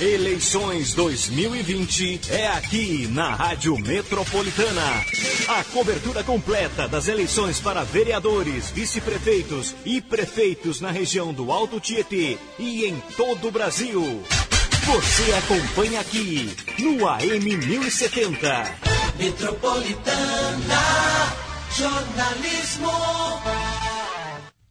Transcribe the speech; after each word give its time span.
Eleições 0.00 0.94
2020 0.94 2.20
é 2.30 2.46
aqui 2.46 3.08
na 3.08 3.34
Rádio 3.34 3.76
Metropolitana. 3.76 5.04
A 5.48 5.64
cobertura 5.64 6.22
completa 6.22 6.86
das 6.86 7.08
eleições 7.08 7.58
para 7.58 7.82
vereadores, 7.82 8.70
vice-prefeitos 8.70 9.74
e 9.84 10.00
prefeitos 10.00 10.80
na 10.80 10.92
região 10.92 11.32
do 11.32 11.50
Alto 11.50 11.80
Tietê 11.80 12.38
e 12.60 12.84
em 12.84 12.96
todo 13.16 13.48
o 13.48 13.50
Brasil. 13.50 14.22
Você 14.86 15.32
acompanha 15.32 15.98
aqui 15.98 16.48
no 16.78 17.08
AM 17.08 17.56
1070. 17.56 18.78
Metropolitana 19.18 20.78
Jornalismo. 21.76 22.92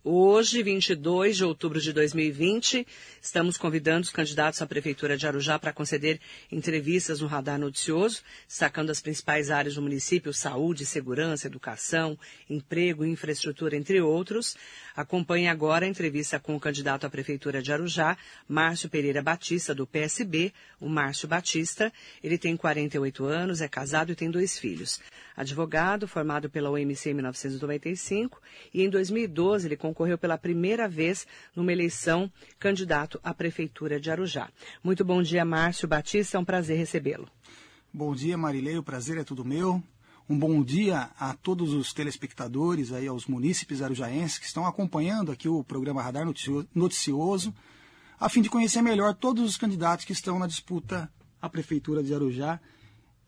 Hoje, 0.10 0.64
22 0.64 1.36
de 1.36 1.44
outubro 1.44 1.82
de 1.82 1.92
2020, 1.92 2.88
estamos 3.28 3.58
convidando 3.58 4.04
os 4.04 4.12
candidatos 4.12 4.62
à 4.62 4.66
Prefeitura 4.66 5.18
de 5.18 5.28
Arujá 5.28 5.60
para 5.60 5.74
conceder 5.74 6.20
entrevistas 6.50 7.20
no 7.20 7.28
Radar 7.28 7.60
Noticioso, 7.60 8.22
destacando 8.48 8.90
as 8.90 9.02
principais 9.02 9.52
áreas 9.52 9.76
do 9.76 9.82
município, 9.82 10.34
saúde, 10.34 10.86
segurança, 10.86 11.46
educação, 11.46 12.18
emprego, 12.50 13.06
infraestrutura, 13.06 13.76
entre 13.76 14.00
outros. 14.00 14.56
Acompanhe 14.96 15.48
agora 15.48 15.86
a 15.86 15.90
entrevista 15.90 16.40
com 16.40 16.56
o 16.56 16.60
candidato 16.60 17.06
à 17.06 17.10
Prefeitura 17.10 17.62
de 17.62 17.72
Arujá, 17.72 18.18
Márcio 18.48 18.90
Pereira 18.90 19.22
Batista, 19.22 19.76
do 19.76 19.86
PSB, 19.86 20.54
o 20.80 20.88
Márcio 20.88 21.28
Batista. 21.28 21.92
Ele 22.24 22.38
tem 22.38 22.56
48 22.56 23.26
anos, 23.26 23.60
é 23.60 23.68
casado 23.68 24.12
e 24.12 24.16
tem 24.16 24.32
dois 24.32 24.58
filhos. 24.58 25.02
Advogado, 25.36 26.08
formado 26.08 26.50
pela 26.50 26.72
OMC 26.72 27.12
em 27.12 27.14
1995, 27.14 28.42
e 28.74 28.82
em 28.82 28.90
2012 28.90 29.68
ele 29.68 29.78
concorreu 29.78 30.18
pela 30.18 30.36
primeira 30.36 30.88
vez 30.88 31.28
numa 31.56 31.72
eleição 31.72 32.32
candidato 32.58 33.17
à 33.24 33.34
Prefeitura 33.34 34.00
de 34.00 34.10
Arujá. 34.12 34.50
Muito 34.84 35.04
bom 35.04 35.22
dia, 35.22 35.44
Márcio 35.46 35.88
Batista, 35.88 36.38
é 36.38 36.40
um 36.40 36.46
prazer 36.46 36.78
recebê-lo. 36.78 37.28
Bom 37.94 38.14
dia, 38.14 38.38
Marilei, 38.38 38.78
o 38.78 38.84
prazer 38.84 39.18
é 39.18 39.24
tudo 39.24 39.46
meu. 39.46 39.82
Um 40.30 40.38
bom 40.38 40.62
dia 40.62 41.10
a 41.18 41.34
todos 41.34 41.74
os 41.74 41.94
telespectadores, 41.94 42.92
aí 42.92 43.08
aos 43.08 43.28
munícipes 43.28 43.82
arujaenses 43.82 44.38
que 44.38 44.46
estão 44.46 44.66
acompanhando 44.66 45.32
aqui 45.32 45.48
o 45.48 45.64
programa 45.64 46.02
Radar 46.02 46.26
Noticioso, 46.76 47.54
a 48.20 48.28
fim 48.28 48.42
de 48.42 48.50
conhecer 48.50 48.82
melhor 48.82 49.16
todos 49.16 49.50
os 49.50 49.58
candidatos 49.58 50.06
que 50.06 50.12
estão 50.12 50.38
na 50.38 50.48
disputa 50.48 51.10
à 51.42 51.50
Prefeitura 51.50 52.04
de 52.04 52.14
Arujá. 52.14 52.60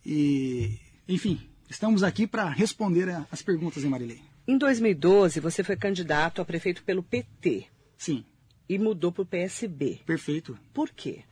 E, 0.06 0.78
enfim, 1.08 1.40
estamos 1.70 2.04
aqui 2.04 2.28
para 2.28 2.50
responder 2.50 3.26
as 3.32 3.42
perguntas, 3.42 3.84
hein, 3.84 3.90
Marilei? 3.90 4.22
Em 4.46 4.58
2012, 4.58 5.40
você 5.40 5.64
foi 5.64 5.76
candidato 5.76 6.42
a 6.42 6.46
prefeito 6.46 6.84
pelo 6.84 7.04
PT. 7.04 7.68
Sim. 7.96 8.26
E 8.70 8.78
mudou 8.78 9.12
para 9.12 9.24
o 9.24 9.26
PSB. 9.26 10.00
Perfeito. 10.06 10.58
Por 10.74 10.92
quê? 10.92 11.24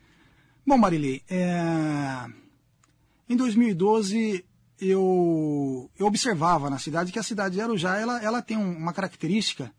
Bom, 0.66 0.78
Marilei, 0.78 1.22
é... 1.30 2.26
em 3.30 3.38
2012 3.38 4.44
eu, 4.80 5.90
eu 5.98 6.06
observava 6.06 6.70
na 6.70 6.78
cidade 6.78 7.12
que 7.12 7.20
a 7.20 7.24
cidade 7.24 7.56
de 7.56 7.62
Arujá 7.62 7.98
ela, 7.98 8.22
ela 8.22 8.42
tem 8.42 8.58
uma 8.58 8.92
característica 8.92 9.72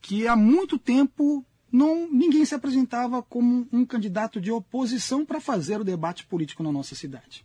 que 0.00 0.26
há 0.26 0.34
muito 0.34 0.78
tempo 0.78 1.44
não, 1.70 2.08
ninguém 2.10 2.44
se 2.44 2.54
apresentava 2.54 3.22
como 3.22 3.68
um 3.72 3.84
candidato 3.84 4.40
de 4.40 4.50
oposição 4.50 5.24
para 5.24 5.40
fazer 5.40 5.80
o 5.80 5.84
debate 5.84 6.24
político 6.24 6.62
na 6.62 6.72
nossa 6.72 6.94
cidade. 6.94 7.44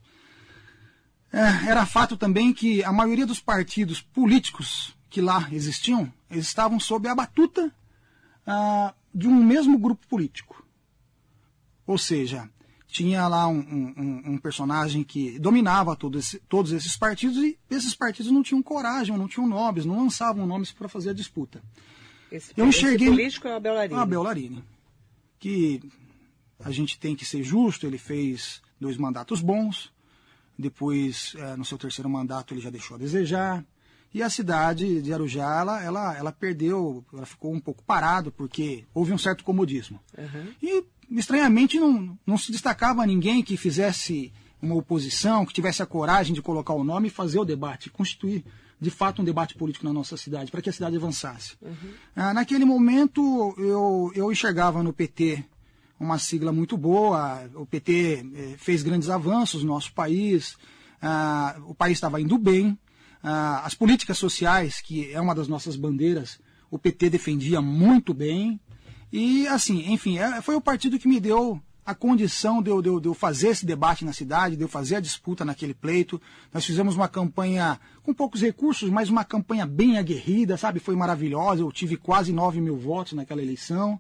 É, 1.33 1.69
era 1.69 1.85
fato 1.85 2.17
também 2.17 2.53
que 2.53 2.83
a 2.83 2.91
maioria 2.91 3.25
dos 3.25 3.39
partidos 3.39 4.01
políticos 4.01 4.95
que 5.09 5.21
lá 5.21 5.47
existiam 5.51 6.11
estavam 6.29 6.79
sob 6.79 7.07
a 7.07 7.15
batuta 7.15 7.73
ah, 8.45 8.93
de 9.13 9.27
um 9.27 9.43
mesmo 9.43 9.77
grupo 9.77 10.07
político. 10.07 10.65
Ou 11.85 11.97
seja, 11.97 12.49
tinha 12.87 13.27
lá 13.27 13.47
um, 13.47 13.59
um, 13.59 14.21
um 14.33 14.37
personagem 14.37 15.03
que 15.03 15.39
dominava 15.39 15.97
esse, 16.15 16.39
todos 16.47 16.71
esses 16.71 16.97
partidos 16.97 17.37
e 17.37 17.57
esses 17.69 17.95
partidos 17.95 18.31
não 18.31 18.43
tinham 18.43 18.61
coragem, 18.61 19.17
não 19.17 19.27
tinham 19.27 19.47
nomes, 19.47 19.85
não 19.85 19.97
lançavam 19.97 20.45
nomes 20.45 20.71
para 20.71 20.89
fazer 20.89 21.11
a 21.11 21.13
disputa. 21.13 21.61
Esse, 22.31 22.53
eu 22.55 22.67
enxerguei 22.67 23.07
esse 23.07 23.15
político 23.15 23.47
é 23.47 23.53
o 23.53 23.57
Abel 23.57 23.73
Larini. 23.73 23.99
Abel 23.99 24.23
Larini, 24.23 24.63
que 25.39 25.81
a 26.59 26.71
gente 26.71 26.99
tem 26.99 27.15
que 27.15 27.25
ser 27.25 27.43
justo, 27.43 27.87
ele 27.87 27.97
fez 27.97 28.61
dois 28.79 28.97
mandatos 28.97 29.41
bons, 29.41 29.91
depois, 30.57 31.33
é, 31.37 31.55
no 31.55 31.65
seu 31.65 31.77
terceiro 31.77 32.09
mandato, 32.09 32.53
ele 32.53 32.61
já 32.61 32.69
deixou 32.69 32.95
a 32.95 32.99
desejar, 32.99 33.65
e 34.13 34.21
a 34.21 34.29
cidade 34.29 35.01
de 35.01 35.13
Arujá, 35.13 35.59
ela, 35.61 35.83
ela, 35.83 36.17
ela 36.17 36.31
perdeu, 36.31 37.05
ela 37.13 37.25
ficou 37.25 37.53
um 37.53 37.59
pouco 37.59 37.83
parado, 37.83 38.31
porque 38.31 38.85
houve 38.93 39.13
um 39.13 39.17
certo 39.17 39.43
comodismo. 39.43 39.99
Uhum. 40.17 40.53
E 40.61 40.83
estranhamente 41.11 41.79
não, 41.79 42.17
não 42.25 42.37
se 42.37 42.51
destacava 42.51 43.05
ninguém 43.05 43.41
que 43.41 43.55
fizesse 43.55 44.33
uma 44.61 44.75
oposição, 44.75 45.45
que 45.45 45.53
tivesse 45.53 45.81
a 45.81 45.85
coragem 45.85 46.33
de 46.33 46.41
colocar 46.41 46.73
o 46.73 46.83
nome 46.83 47.07
e 47.07 47.11
fazer 47.11 47.39
o 47.39 47.45
debate, 47.45 47.89
constituir 47.89 48.43
de 48.79 48.89
fato 48.89 49.21
um 49.21 49.25
debate 49.25 49.55
político 49.55 49.85
na 49.85 49.93
nossa 49.93 50.17
cidade, 50.17 50.51
para 50.51 50.61
que 50.61 50.69
a 50.69 50.73
cidade 50.73 50.95
avançasse. 50.95 51.55
Uhum. 51.61 51.93
Ah, 52.15 52.33
naquele 52.33 52.65
momento 52.65 53.53
eu, 53.57 54.11
eu 54.15 54.31
enxergava 54.31 54.81
no 54.83 54.91
PT 54.91 55.43
uma 55.99 56.17
sigla 56.17 56.51
muito 56.51 56.75
boa, 56.75 57.47
o 57.53 57.65
PT 57.65 58.25
eh, 58.33 58.55
fez 58.57 58.81
grandes 58.81 59.07
avanços 59.07 59.63
no 59.63 59.69
nosso 59.69 59.93
país, 59.93 60.57
ah, 60.99 61.55
o 61.67 61.75
país 61.75 61.93
estava 61.97 62.19
indo 62.19 62.39
bem, 62.39 62.77
ah, 63.23 63.61
as 63.65 63.73
políticas 63.73 64.17
sociais, 64.17 64.81
que 64.81 65.11
é 65.11 65.19
uma 65.19 65.35
das 65.35 65.47
nossas 65.47 65.75
bandeiras, 65.75 66.39
o 66.69 66.79
PT 66.79 67.09
defendia 67.09 67.61
muito 67.61 68.13
bem, 68.13 68.59
e, 69.11 69.45
assim, 69.47 69.91
enfim, 69.91 70.17
é, 70.17 70.41
foi 70.41 70.55
o 70.55 70.61
partido 70.61 70.97
que 70.97 71.07
me 71.07 71.19
deu 71.19 71.61
a 71.85 71.93
condição 71.93 72.61
de 72.61 72.69
eu, 72.69 72.81
de, 72.81 72.87
eu, 72.87 72.99
de 72.99 73.07
eu, 73.07 73.13
fazer 73.13 73.49
esse 73.49 73.65
debate 73.65 74.05
na 74.05 74.13
cidade, 74.13 74.55
de 74.55 74.63
eu 74.63 74.67
fazer 74.67 74.95
a 74.95 74.99
disputa 74.99 75.43
naquele 75.43 75.73
pleito. 75.73 76.21
Nós 76.53 76.65
fizemos 76.65 76.95
uma 76.95 77.07
campanha 77.07 77.79
com 78.03 78.13
poucos 78.13 78.41
recursos, 78.41 78.89
mas 78.89 79.09
uma 79.09 79.25
campanha 79.25 79.65
bem 79.65 79.97
aguerrida, 79.97 80.55
sabe? 80.55 80.79
Foi 80.79 80.95
maravilhosa. 80.95 81.61
Eu 81.61 81.71
tive 81.71 81.97
quase 81.97 82.31
9 82.31 82.61
mil 82.61 82.77
votos 82.77 83.13
naquela 83.13 83.41
eleição, 83.41 83.99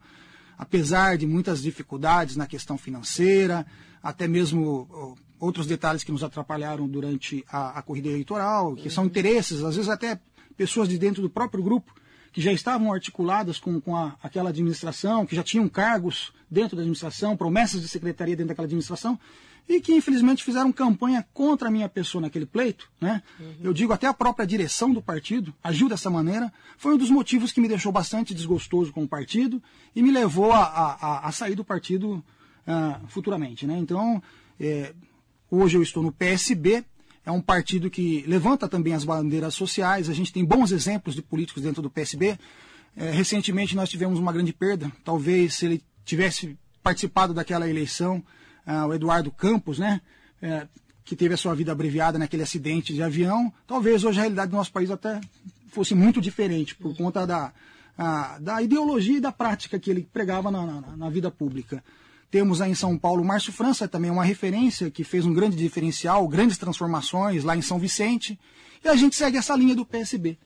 apesar 0.57 1.17
de 1.17 1.27
muitas 1.27 1.61
dificuldades 1.61 2.37
na 2.37 2.47
questão 2.47 2.77
financeira, 2.77 3.65
até 4.01 4.27
mesmo 4.27 5.17
outros 5.41 5.65
detalhes 5.65 6.03
que 6.03 6.11
nos 6.11 6.23
atrapalharam 6.23 6.87
durante 6.87 7.43
a, 7.49 7.79
a 7.79 7.81
corrida 7.81 8.07
eleitoral, 8.07 8.75
que 8.75 8.91
são 8.91 9.05
interesses, 9.05 9.63
às 9.63 9.75
vezes 9.75 9.89
até 9.89 10.19
pessoas 10.55 10.87
de 10.87 10.99
dentro 10.99 11.21
do 11.21 11.29
próprio 11.29 11.63
grupo 11.63 11.91
que 12.31 12.39
já 12.39 12.53
estavam 12.53 12.93
articuladas 12.93 13.59
com, 13.59 13.81
com 13.81 13.95
a, 13.95 14.15
aquela 14.23 14.51
administração, 14.51 15.25
que 15.25 15.35
já 15.35 15.43
tinham 15.43 15.67
cargos 15.67 16.31
dentro 16.49 16.77
da 16.77 16.81
administração, 16.81 17.35
promessas 17.35 17.81
de 17.81 17.87
secretaria 17.87 18.35
dentro 18.35 18.49
daquela 18.49 18.67
administração, 18.67 19.19
e 19.67 19.81
que 19.81 19.93
infelizmente 19.93 20.43
fizeram 20.43 20.71
campanha 20.71 21.25
contra 21.33 21.67
a 21.67 21.71
minha 21.71 21.89
pessoa 21.89 22.21
naquele 22.21 22.45
pleito, 22.45 22.89
né? 23.01 23.21
Uhum. 23.39 23.55
Eu 23.63 23.73
digo 23.73 23.91
até 23.93 24.07
a 24.07 24.13
própria 24.13 24.45
direção 24.45 24.93
do 24.93 25.01
partido 25.01 25.53
agiu 25.63 25.89
dessa 25.89 26.09
maneira, 26.09 26.51
foi 26.77 26.93
um 26.93 26.97
dos 26.97 27.09
motivos 27.09 27.51
que 27.51 27.59
me 27.59 27.67
deixou 27.67 27.91
bastante 27.91 28.33
desgostoso 28.33 28.93
com 28.93 29.03
o 29.03 29.07
partido 29.07 29.61
e 29.95 30.01
me 30.01 30.11
levou 30.11 30.51
a, 30.51 30.63
a, 30.63 31.27
a 31.27 31.31
sair 31.31 31.55
do 31.55 31.65
partido 31.65 32.23
uh, 32.67 33.07
futuramente, 33.07 33.67
né? 33.67 33.77
Então, 33.77 34.21
é, 34.59 34.93
hoje 35.51 35.77
eu 35.77 35.83
estou 35.83 36.01
no 36.01 36.11
PSB, 36.11 36.83
é 37.25 37.31
um 37.31 37.41
partido 37.41 37.89
que 37.89 38.23
levanta 38.25 38.67
também 38.67 38.93
as 38.93 39.03
bandeiras 39.03 39.53
sociais. 39.53 40.09
A 40.09 40.13
gente 40.13 40.33
tem 40.33 40.43
bons 40.43 40.71
exemplos 40.71 41.13
de 41.13 41.21
políticos 41.21 41.61
dentro 41.61 41.81
do 41.81 41.89
PSB. 41.89 42.39
É, 42.97 43.11
recentemente 43.11 43.75
nós 43.75 43.89
tivemos 43.89 44.17
uma 44.17 44.33
grande 44.33 44.51
perda. 44.51 44.91
Talvez 45.03 45.55
se 45.55 45.65
ele 45.65 45.83
tivesse 46.03 46.57
participado 46.81 47.33
daquela 47.33 47.69
eleição, 47.69 48.23
ah, 48.65 48.87
o 48.87 48.93
Eduardo 48.93 49.31
Campos, 49.31 49.77
né, 49.77 50.01
é, 50.41 50.67
que 51.05 51.15
teve 51.15 51.33
a 51.33 51.37
sua 51.37 51.53
vida 51.53 51.71
abreviada 51.71 52.17
naquele 52.17 52.41
acidente 52.41 52.93
de 52.93 53.03
avião, 53.03 53.53
talvez 53.67 54.03
hoje 54.03 54.19
a 54.19 54.21
realidade 54.21 54.51
do 54.51 54.57
nosso 54.57 54.71
país 54.71 54.89
até 54.89 55.21
fosse 55.67 55.93
muito 55.93 56.19
diferente 56.19 56.75
por 56.75 56.95
conta 56.95 57.25
da, 57.25 57.53
a, 57.97 58.39
da 58.39 58.61
ideologia 58.61 59.17
e 59.17 59.21
da 59.21 59.31
prática 59.31 59.79
que 59.79 59.91
ele 59.91 60.07
pregava 60.11 60.49
na, 60.49 60.65
na, 60.65 60.97
na 60.97 61.09
vida 61.09 61.29
pública. 61.29 61.83
Temos 62.31 62.61
aí 62.61 62.71
em 62.71 62.75
São 62.75 62.97
Paulo 62.97 63.21
o 63.21 63.25
Márcio 63.25 63.51
França, 63.51 63.89
também 63.89 64.09
uma 64.09 64.23
referência 64.23 64.89
que 64.89 65.03
fez 65.03 65.25
um 65.25 65.33
grande 65.33 65.57
diferencial, 65.57 66.25
grandes 66.29 66.57
transformações 66.57 67.43
lá 67.43 67.57
em 67.57 67.61
São 67.61 67.77
Vicente. 67.77 68.39
E 68.81 68.87
a 68.87 68.95
gente 68.95 69.17
segue 69.17 69.37
essa 69.37 69.53
linha 69.53 69.75
do 69.75 69.85
PSB. 69.85 70.37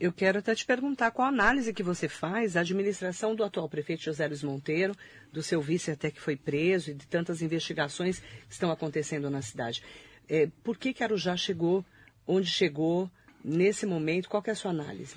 Eu 0.00 0.12
quero 0.12 0.40
até 0.40 0.56
te 0.56 0.66
perguntar 0.66 1.12
qual 1.12 1.26
a 1.26 1.30
análise 1.30 1.72
que 1.72 1.84
você 1.84 2.08
faz 2.08 2.54
da 2.54 2.60
administração 2.60 3.32
do 3.32 3.44
atual 3.44 3.68
prefeito 3.68 4.02
José 4.02 4.26
Luiz 4.26 4.42
Monteiro, 4.42 4.92
do 5.32 5.40
seu 5.40 5.62
vice 5.62 5.92
até 5.92 6.10
que 6.10 6.20
foi 6.20 6.34
preso 6.34 6.90
e 6.90 6.94
de 6.94 7.06
tantas 7.06 7.40
investigações 7.40 8.18
que 8.18 8.52
estão 8.52 8.72
acontecendo 8.72 9.30
na 9.30 9.40
cidade. 9.40 9.84
É, 10.28 10.48
por 10.64 10.76
que, 10.76 10.92
que 10.92 11.04
Arujá 11.04 11.36
chegou 11.36 11.84
onde 12.26 12.48
chegou 12.48 13.08
nesse 13.44 13.86
momento? 13.86 14.28
Qual 14.28 14.42
é 14.44 14.50
a 14.50 14.56
sua 14.56 14.72
análise? 14.72 15.14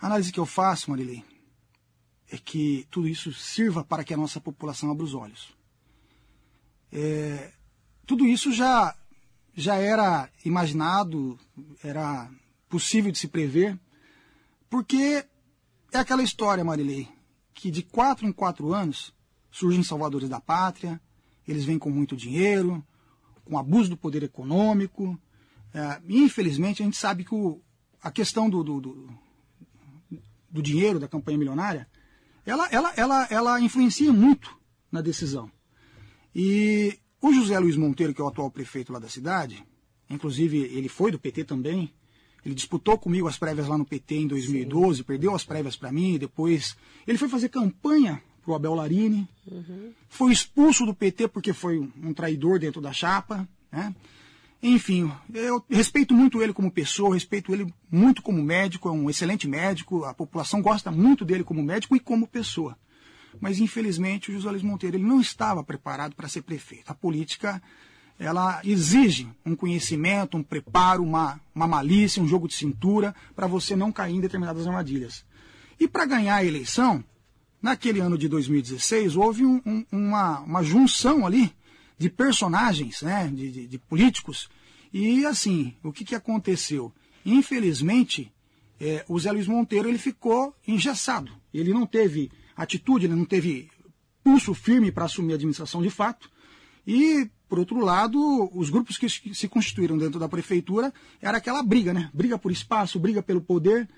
A 0.00 0.06
análise 0.06 0.32
que 0.32 0.40
eu 0.40 0.46
faço, 0.46 0.90
Marilei, 0.90 1.22
é 2.30 2.38
que 2.38 2.86
tudo 2.90 3.08
isso 3.08 3.32
sirva 3.32 3.84
para 3.84 4.04
que 4.04 4.12
a 4.12 4.16
nossa 4.16 4.40
população 4.40 4.90
abra 4.90 5.04
os 5.04 5.14
olhos. 5.14 5.56
É, 6.92 7.52
tudo 8.06 8.26
isso 8.26 8.52
já, 8.52 8.94
já 9.54 9.76
era 9.76 10.28
imaginado, 10.44 11.38
era 11.82 12.30
possível 12.68 13.10
de 13.10 13.18
se 13.18 13.28
prever, 13.28 13.78
porque 14.68 15.24
é 15.92 15.98
aquela 15.98 16.22
história, 16.22 16.64
Marilei, 16.64 17.08
que 17.54 17.70
de 17.70 17.82
quatro 17.82 18.26
em 18.26 18.32
quatro 18.32 18.72
anos 18.72 19.12
surgem 19.50 19.82
salvadores 19.82 20.28
da 20.28 20.40
pátria, 20.40 21.00
eles 21.46 21.64
vêm 21.64 21.78
com 21.78 21.90
muito 21.90 22.14
dinheiro, 22.14 22.84
com 23.44 23.58
abuso 23.58 23.90
do 23.90 23.96
poder 23.96 24.22
econômico. 24.22 25.18
É, 25.72 26.00
infelizmente, 26.08 26.82
a 26.82 26.84
gente 26.84 26.96
sabe 26.96 27.24
que 27.24 27.34
o, 27.34 27.60
a 28.02 28.10
questão 28.10 28.48
do, 28.48 28.62
do, 28.62 28.80
do, 28.80 29.08
do, 30.50 30.62
dinheiro 30.62 31.00
da 31.00 31.08
campanha 31.08 31.38
milionária, 31.38 31.88
ela, 32.48 32.66
ela, 32.70 32.92
ela, 32.96 33.28
ela 33.30 33.60
influencia 33.60 34.12
muito 34.12 34.56
na 34.90 35.00
decisão. 35.00 35.50
E 36.34 36.98
o 37.20 37.32
José 37.32 37.58
Luiz 37.58 37.76
Monteiro, 37.76 38.14
que 38.14 38.20
é 38.20 38.24
o 38.24 38.28
atual 38.28 38.50
prefeito 38.50 38.92
lá 38.92 38.98
da 38.98 39.08
cidade, 39.08 39.62
inclusive 40.08 40.58
ele 40.58 40.88
foi 40.88 41.10
do 41.10 41.18
PT 41.18 41.44
também, 41.44 41.92
ele 42.44 42.54
disputou 42.54 42.96
comigo 42.96 43.28
as 43.28 43.36
prévias 43.36 43.68
lá 43.68 43.76
no 43.76 43.84
PT 43.84 44.14
em 44.14 44.26
2012, 44.26 44.98
Sim. 44.98 45.04
perdeu 45.04 45.34
as 45.34 45.44
prévias 45.44 45.76
para 45.76 45.92
mim, 45.92 46.16
depois 46.16 46.76
ele 47.06 47.18
foi 47.18 47.28
fazer 47.28 47.50
campanha 47.50 48.22
para 48.42 48.52
o 48.52 48.54
Abel 48.54 48.74
Larini, 48.74 49.28
uhum. 49.46 49.92
foi 50.08 50.32
expulso 50.32 50.86
do 50.86 50.94
PT 50.94 51.28
porque 51.28 51.52
foi 51.52 51.78
um 51.78 52.14
traidor 52.14 52.58
dentro 52.58 52.80
da 52.80 52.92
chapa, 52.92 53.46
né? 53.70 53.94
Enfim, 54.62 55.10
eu 55.32 55.64
respeito 55.70 56.12
muito 56.12 56.42
ele 56.42 56.52
como 56.52 56.70
pessoa, 56.70 57.14
respeito 57.14 57.52
ele 57.52 57.72
muito 57.90 58.20
como 58.20 58.42
médico, 58.42 58.88
é 58.88 58.92
um 58.92 59.08
excelente 59.08 59.46
médico, 59.46 60.04
a 60.04 60.12
população 60.12 60.60
gosta 60.60 60.90
muito 60.90 61.24
dele 61.24 61.44
como 61.44 61.62
médico 61.62 61.94
e 61.94 62.00
como 62.00 62.26
pessoa. 62.26 62.76
Mas, 63.40 63.60
infelizmente, 63.60 64.30
o 64.30 64.34
José 64.34 64.50
Luiz 64.50 64.62
Monteiro 64.62 64.96
ele 64.96 65.04
não 65.04 65.20
estava 65.20 65.62
preparado 65.62 66.16
para 66.16 66.28
ser 66.28 66.42
prefeito. 66.42 66.90
A 66.90 66.94
política 66.94 67.62
ela 68.18 68.60
exige 68.64 69.28
um 69.46 69.54
conhecimento, 69.54 70.36
um 70.36 70.42
preparo, 70.42 71.04
uma, 71.04 71.40
uma 71.54 71.68
malícia, 71.68 72.22
um 72.22 72.26
jogo 72.26 72.48
de 72.48 72.54
cintura 72.54 73.14
para 73.36 73.46
você 73.46 73.76
não 73.76 73.92
cair 73.92 74.16
em 74.16 74.20
determinadas 74.20 74.66
armadilhas. 74.66 75.24
E 75.78 75.86
para 75.86 76.04
ganhar 76.04 76.34
a 76.34 76.44
eleição, 76.44 77.04
naquele 77.62 78.00
ano 78.00 78.18
de 78.18 78.28
2016, 78.28 79.14
houve 79.14 79.44
um, 79.44 79.62
um, 79.64 79.84
uma, 79.92 80.40
uma 80.40 80.62
junção 80.64 81.24
ali 81.24 81.54
de 81.98 82.08
personagens, 82.08 83.02
né, 83.02 83.30
de, 83.34 83.50
de, 83.50 83.66
de 83.66 83.78
políticos. 83.78 84.48
E 84.92 85.26
assim, 85.26 85.74
o 85.82 85.92
que, 85.92 86.04
que 86.04 86.14
aconteceu? 86.14 86.92
Infelizmente, 87.24 88.32
é, 88.80 89.04
o 89.08 89.18
Zé 89.18 89.32
Luiz 89.32 89.46
Monteiro 89.46 89.88
ele 89.88 89.98
ficou 89.98 90.54
engessado. 90.66 91.30
Ele 91.52 91.72
não 91.72 91.84
teve 91.84 92.30
atitude, 92.56 93.06
ele 93.06 93.14
não 93.14 93.24
teve 93.24 93.68
pulso 94.22 94.54
firme 94.54 94.92
para 94.92 95.04
assumir 95.06 95.32
a 95.32 95.36
administração 95.36 95.82
de 95.82 95.90
fato. 95.90 96.30
E, 96.86 97.28
por 97.48 97.58
outro 97.58 97.80
lado, 97.80 98.50
os 98.54 98.70
grupos 98.70 98.96
que 98.96 99.08
se 99.08 99.48
constituíram 99.48 99.98
dentro 99.98 100.18
da 100.18 100.28
prefeitura 100.28 100.92
era 101.20 101.38
aquela 101.38 101.62
briga, 101.62 101.92
né? 101.92 102.10
Briga 102.14 102.38
por 102.38 102.52
espaço, 102.52 102.98
briga 102.98 103.22
pelo 103.22 103.40
poder. 103.40 103.88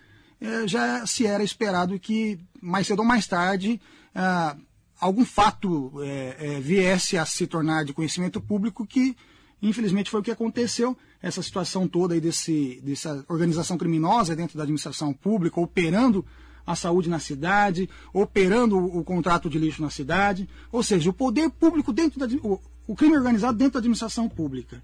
É, 0.40 0.66
já 0.66 1.06
se 1.06 1.26
era 1.26 1.44
esperado 1.44 1.98
que 1.98 2.38
mais 2.60 2.86
cedo 2.86 3.00
ou 3.00 3.04
mais 3.04 3.26
tarde 3.26 3.80
ah, 4.14 4.56
algum 5.00 5.24
fato 5.24 5.92
é, 6.02 6.36
é, 6.38 6.60
viesse 6.60 7.16
a 7.16 7.24
se 7.24 7.46
tornar 7.46 7.84
de 7.84 7.92
conhecimento 7.92 8.40
público 8.40 8.86
que, 8.86 9.16
infelizmente, 9.62 10.10
foi 10.10 10.20
o 10.20 10.22
que 10.22 10.30
aconteceu. 10.30 10.96
Essa 11.22 11.42
situação 11.42 11.88
toda 11.88 12.14
aí 12.14 12.20
desse, 12.20 12.80
dessa 12.82 13.24
organização 13.28 13.76
criminosa 13.76 14.36
dentro 14.36 14.56
da 14.56 14.62
administração 14.64 15.12
pública, 15.12 15.60
operando 15.60 16.24
a 16.66 16.76
saúde 16.76 17.08
na 17.08 17.18
cidade, 17.18 17.88
operando 18.12 18.78
o, 18.78 18.98
o 18.98 19.04
contrato 19.04 19.48
de 19.48 19.58
lixo 19.58 19.82
na 19.82 19.90
cidade. 19.90 20.48
Ou 20.70 20.82
seja, 20.82 21.10
o 21.10 21.14
poder 21.14 21.50
público 21.50 21.92
dentro 21.92 22.18
da. 22.18 22.26
O, 22.42 22.60
o 22.86 22.96
crime 22.96 23.16
organizado 23.16 23.56
dentro 23.56 23.74
da 23.74 23.78
administração 23.78 24.28
pública. 24.28 24.82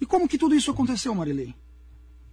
E 0.00 0.06
como 0.06 0.28
que 0.28 0.38
tudo 0.38 0.54
isso 0.54 0.70
aconteceu, 0.70 1.14
Marilei? 1.14 1.54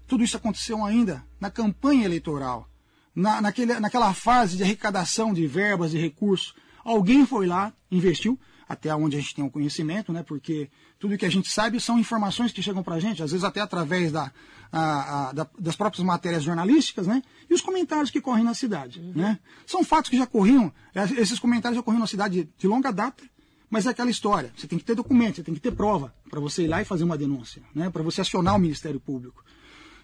Tudo 0.07 0.23
isso 0.23 0.37
aconteceu 0.37 0.85
ainda 0.85 1.25
na 1.39 1.51
campanha 1.51 2.05
eleitoral, 2.05 2.69
na, 3.13 3.41
naquele, 3.41 3.77
naquela 3.79 4.13
fase 4.13 4.55
de 4.55 4.63
arrecadação 4.63 5.33
de 5.33 5.45
verbas 5.45 5.93
e 5.93 5.97
recursos 5.97 6.53
Alguém 6.87 7.25
foi 7.25 7.45
lá, 7.45 7.73
investiu, 7.91 8.39
até 8.65 8.95
onde 8.95 9.17
a 9.17 9.19
gente 9.19 9.35
tem 9.35 9.43
o 9.43 9.51
conhecimento, 9.51 10.13
né? 10.13 10.23
Porque 10.23 10.69
tudo 10.97 11.17
que 11.17 11.25
a 11.25 11.29
gente 11.29 11.51
sabe 11.51 11.81
são 11.81 11.99
informações 11.99 12.53
que 12.53 12.63
chegam 12.63 12.81
para 12.81 12.95
a 12.95 12.99
gente, 13.01 13.21
às 13.21 13.31
vezes 13.31 13.43
até 13.43 13.59
através 13.59 14.09
da, 14.09 14.31
a, 14.71 15.29
a, 15.29 15.31
da, 15.33 15.49
das 15.59 15.75
próprias 15.75 16.05
matérias 16.05 16.43
jornalísticas, 16.43 17.05
né? 17.05 17.21
E 17.49 17.53
os 17.53 17.59
comentários 17.59 18.09
que 18.09 18.21
correm 18.21 18.45
na 18.45 18.53
cidade, 18.53 19.01
uhum. 19.01 19.11
né? 19.15 19.37
São 19.65 19.83
fatos 19.83 20.09
que 20.09 20.17
já 20.17 20.25
corriam, 20.25 20.71
é, 20.95 21.03
esses 21.21 21.37
comentários 21.39 21.75
já 21.75 21.83
corriam 21.83 21.99
na 21.99 22.07
cidade 22.07 22.49
de 22.57 22.67
longa 22.67 22.89
data, 22.89 23.21
mas 23.69 23.85
é 23.85 23.89
aquela 23.89 24.09
história. 24.09 24.53
Você 24.55 24.65
tem 24.65 24.79
que 24.79 24.85
ter 24.85 24.95
documento, 24.95 25.35
você 25.35 25.43
tem 25.43 25.53
que 25.53 25.59
ter 25.59 25.73
prova 25.73 26.15
para 26.29 26.39
você 26.39 26.63
ir 26.63 26.67
lá 26.67 26.81
e 26.81 26.85
fazer 26.85 27.03
uma 27.03 27.17
denúncia, 27.17 27.61
né? 27.75 27.89
Para 27.89 28.01
você 28.01 28.21
acionar 28.21 28.55
o 28.55 28.59
Ministério 28.59 29.01
Público. 29.01 29.43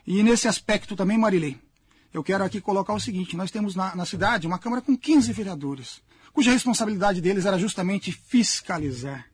E 0.06 0.22
nesse 0.22 0.50
aspecto 0.50 0.98
também, 0.98 1.18
Marilei, 1.18 1.58
eu 2.14 2.22
quero 2.22 2.44
aqui 2.44 2.60
colocar 2.60 2.94
o 2.94 3.00
seguinte: 3.00 3.38
nós 3.38 3.52
temos 3.52 3.74
na, 3.74 3.96
na 3.96 4.06
cidade 4.06 4.46
uma 4.46 4.60
Câmara 4.60 4.82
com 4.82 4.98
15 4.98 5.32
vereadores 5.32 6.02
cuja 6.34 6.52
responsabilidade 6.52 7.22
deles 7.22 7.46
era 7.46 7.58
justamente 7.58 8.12
fiscalizar. 8.12 9.30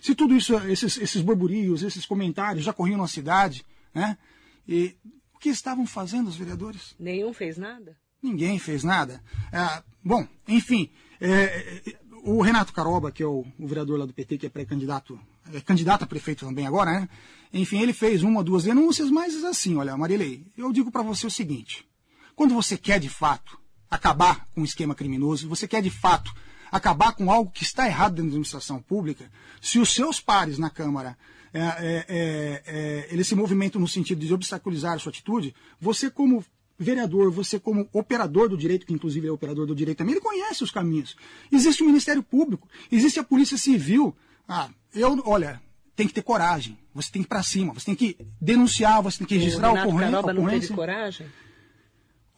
Se 0.00 0.14
tudo 0.14 0.34
isso, 0.34 0.54
esses, 0.68 0.98
esses 0.98 1.22
burburios, 1.22 1.82
esses 1.82 2.04
comentários 2.04 2.64
já 2.64 2.72
corriam 2.72 2.98
na 2.98 3.06
cidade, 3.06 3.64
né? 3.94 4.18
E 4.66 4.96
o 5.32 5.38
que 5.38 5.48
estavam 5.48 5.86
fazendo 5.86 6.28
os 6.28 6.36
vereadores? 6.36 6.94
Nenhum 6.98 7.32
fez 7.32 7.56
nada? 7.56 7.96
Ninguém 8.22 8.58
fez 8.58 8.82
nada. 8.82 9.22
É, 9.52 9.82
bom, 10.04 10.26
enfim, 10.48 10.90
é, 11.20 11.82
o 12.24 12.42
Renato 12.42 12.72
Caroba, 12.72 13.10
que 13.12 13.22
é 13.22 13.26
o, 13.26 13.46
o, 13.58 13.66
vereador 13.66 13.98
lá 13.98 14.06
do 14.06 14.12
PT, 14.12 14.38
que 14.38 14.46
é 14.46 14.50
pré-candidato, 14.50 15.18
é 15.52 15.60
candidato 15.60 16.02
a 16.02 16.06
prefeito 16.06 16.46
também 16.46 16.66
agora, 16.66 16.92
né? 16.92 17.08
Enfim, 17.52 17.80
ele 17.80 17.92
fez 17.92 18.22
uma 18.22 18.40
ou 18.40 18.44
duas 18.44 18.64
denúncias, 18.64 19.10
mas 19.10 19.42
assim, 19.44 19.76
olha, 19.76 19.96
Marilei, 19.96 20.46
eu 20.56 20.72
digo 20.72 20.90
para 20.90 21.02
você 21.02 21.26
o 21.26 21.30
seguinte: 21.30 21.86
quando 22.34 22.54
você 22.54 22.76
quer 22.76 23.00
de 23.00 23.08
fato 23.08 23.58
acabar 23.90 24.46
com 24.54 24.62
o 24.62 24.64
esquema 24.64 24.94
criminoso, 24.94 25.48
você 25.48 25.66
quer 25.66 25.82
de 25.82 25.90
fato 25.90 26.32
acabar 26.70 27.12
com 27.12 27.30
algo 27.30 27.50
que 27.50 27.64
está 27.64 27.86
errado 27.86 28.12
dentro 28.12 28.24
da 28.24 28.28
administração 28.28 28.80
pública, 28.80 29.30
se 29.60 29.78
os 29.78 29.92
seus 29.92 30.20
pares 30.20 30.58
na 30.58 30.70
Câmara 30.70 31.16
é, 31.52 31.60
é, 31.60 32.04
é, 32.08 32.62
é, 32.66 33.08
eles 33.10 33.26
se 33.26 33.34
movimentam 33.34 33.80
no 33.80 33.88
sentido 33.88 34.24
de 34.24 34.32
obstaculizar 34.32 34.94
a 34.94 34.98
sua 34.98 35.10
atitude, 35.10 35.54
você 35.80 36.08
como 36.08 36.44
vereador, 36.78 37.30
você 37.30 37.58
como 37.58 37.88
operador 37.92 38.48
do 38.48 38.56
direito, 38.56 38.86
que 38.86 38.94
inclusive 38.94 39.26
é 39.26 39.32
operador 39.32 39.66
do 39.66 39.74
direito 39.74 39.98
também, 39.98 40.14
ele 40.14 40.20
conhece 40.20 40.62
os 40.62 40.70
caminhos. 40.70 41.16
Existe 41.50 41.82
o 41.82 41.86
Ministério 41.86 42.22
Público, 42.22 42.68
existe 42.90 43.18
a 43.18 43.24
Polícia 43.24 43.58
Civil. 43.58 44.16
Ah, 44.48 44.70
eu, 44.94 45.20
olha, 45.26 45.60
tem 45.94 46.06
que 46.06 46.14
ter 46.14 46.22
coragem, 46.22 46.78
você 46.94 47.10
tem 47.10 47.22
que 47.22 47.26
ir 47.26 47.28
para 47.28 47.42
cima, 47.42 47.74
você 47.74 47.86
tem 47.86 47.94
que 47.94 48.16
denunciar, 48.40 49.02
você 49.02 49.18
tem 49.18 49.26
que 49.26 49.36
registrar 49.36 49.72
o 49.72 49.88
ocorrência. 49.88 50.22
Não 50.22 50.48
teve 50.48 50.68
coragem? 50.68 51.26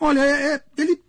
Olha, 0.00 0.20
é, 0.20 0.54
é, 0.54 0.64
ele 0.76 1.00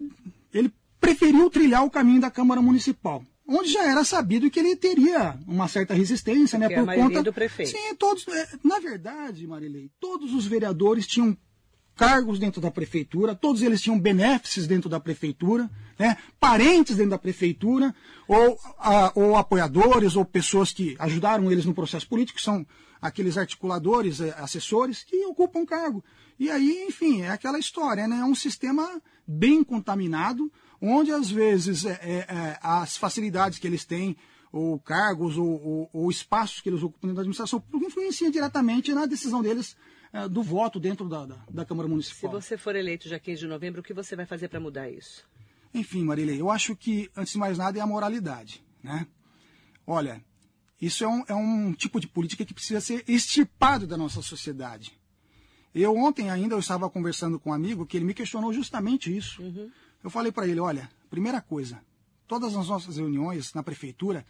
preferiu 1.04 1.50
trilhar 1.50 1.84
o 1.84 1.90
caminho 1.90 2.22
da 2.22 2.32
Câmara 2.32 2.62
Municipal, 2.62 3.26
onde 3.46 3.74
já 3.74 3.84
era 3.84 4.06
sabido 4.06 4.50
que 4.50 4.58
ele 4.58 4.74
teria 4.74 5.38
uma 5.46 5.68
certa 5.68 5.94
resistência, 5.94 6.58
né, 6.58 6.70
por 6.70 6.86
conta 6.96 7.22
do 7.22 7.34
prefeito. 7.34 7.72
Sim, 7.72 7.94
todos, 7.96 8.26
é, 8.30 8.48
na 8.64 8.80
verdade, 8.80 9.46
Marilei, 9.46 9.92
todos 10.00 10.34
os 10.34 10.46
vereadores 10.46 11.06
tinham 11.06 11.38
cargos 11.94 12.40
dentro 12.40 12.62
da 12.62 12.72
prefeitura, 12.72 13.36
todos 13.36 13.62
eles 13.62 13.82
tinham 13.82 14.00
benefícios 14.00 14.66
dentro 14.66 14.90
da 14.90 15.00
prefeitura, 15.00 15.70
né, 16.00 16.16
parentes 16.40 16.96
dentro 16.96 17.12
da 17.12 17.20
prefeitura, 17.20 17.94
ou, 18.26 18.58
a, 18.80 19.12
ou 19.14 19.36
apoiadores, 19.36 20.16
ou 20.16 20.24
pessoas 20.24 20.72
que 20.72 20.96
ajudaram 20.98 21.52
eles 21.52 21.66
no 21.66 21.74
processo 21.74 22.08
político, 22.08 22.42
são 22.42 22.66
aqueles 23.02 23.38
articuladores, 23.38 24.22
é, 24.22 24.34
assessores, 24.38 25.04
que 25.04 25.26
ocupam 25.26 25.66
cargo. 25.66 26.02
E 26.40 26.50
aí, 26.50 26.86
enfim, 26.88 27.24
é 27.24 27.30
aquela 27.30 27.60
história, 27.60 28.08
né? 28.08 28.20
É 28.20 28.26
um 28.26 28.34
sistema 28.34 29.02
bem 29.28 29.64
contaminado, 29.64 30.52
onde 30.84 31.12
às 31.12 31.32
vezes 31.32 31.86
é, 31.86 32.00
é, 32.02 32.18
é, 32.28 32.60
as 32.62 32.98
facilidades 32.98 33.58
que 33.58 33.66
eles 33.66 33.86
têm, 33.86 34.18
ou 34.52 34.78
cargos, 34.78 35.38
ou, 35.38 35.48
ou, 35.48 35.90
ou, 35.94 36.12
espaços 36.12 36.62
que 36.62 36.70
eles 36.70 36.84
ocupam 36.84 37.08
dentro 37.08 37.16
da 37.16 37.22
administração 37.22 37.60
pública, 37.60 37.88
influenciam 37.88 38.30
diretamente 38.30 38.94
na 38.94 39.06
decisão 39.06 39.42
deles 39.42 39.76
é, 40.12 40.28
do 40.28 40.44
voto 40.44 40.80
dentro 40.80 41.08
da, 41.08 41.26
da, 41.26 41.38
da, 41.50 41.66
Câmara 41.66 41.88
Municipal. 41.88 42.30
Se 42.30 42.48
você 42.48 42.58
for 42.58 42.76
eleito 42.76 43.08
já 43.08 43.18
15 43.18 43.40
de 43.40 43.48
novembro, 43.48 43.82
o 43.82 43.84
que 43.84 43.94
você 43.94 44.16
vai 44.16 44.26
fazer 44.26 44.50
para 44.50 44.60
mudar 44.60 44.90
isso? 44.90 45.26
Enfim, 45.74 46.04
Marília, 46.04 46.36
eu 46.36 46.52
acho 46.52 46.76
que, 46.76 47.10
antes 47.16 47.34
de 47.34 47.40
mais 47.40 47.58
nada, 47.58 47.80
é 47.80 47.82
a 47.82 47.88
moralidade. 47.88 48.64
Né? 48.84 49.08
Olha, 49.88 50.24
isso 50.80 51.04
é 51.04 51.08
um, 51.08 51.24
é 51.30 51.34
um 51.34 51.74
tipo 51.74 52.00
de 52.00 52.08
política 52.08 52.46
que 52.46 52.54
precisa 52.54 52.82
ser 52.82 53.04
extirpado 53.08 53.88
da 53.88 53.98
nossa 53.98 54.22
sociedade. 54.22 54.92
Eu 55.74 55.96
ontem 55.96 56.30
ainda 56.30 56.54
eu 56.54 56.60
estava 56.60 56.88
conversando 56.90 57.40
com 57.40 57.50
um 57.50 57.54
amigo 57.54 57.86
que 57.86 57.98
ele 57.98 58.06
me 58.06 58.14
questionou 58.14 58.54
justamente 58.54 59.16
isso. 59.16 59.42
Uhum. 59.42 59.72
Eu 60.04 60.10
falei 60.10 60.32
para 60.32 60.48
ele, 60.48 60.60
olha, 60.60 60.90
primeira 61.10 61.42
coisa, 61.42 61.82
todas 62.28 62.56
as 62.56 62.68
nossas 62.68 62.98
reuniões 62.98 63.54
na 63.54 63.64
prefeitura 63.64 64.26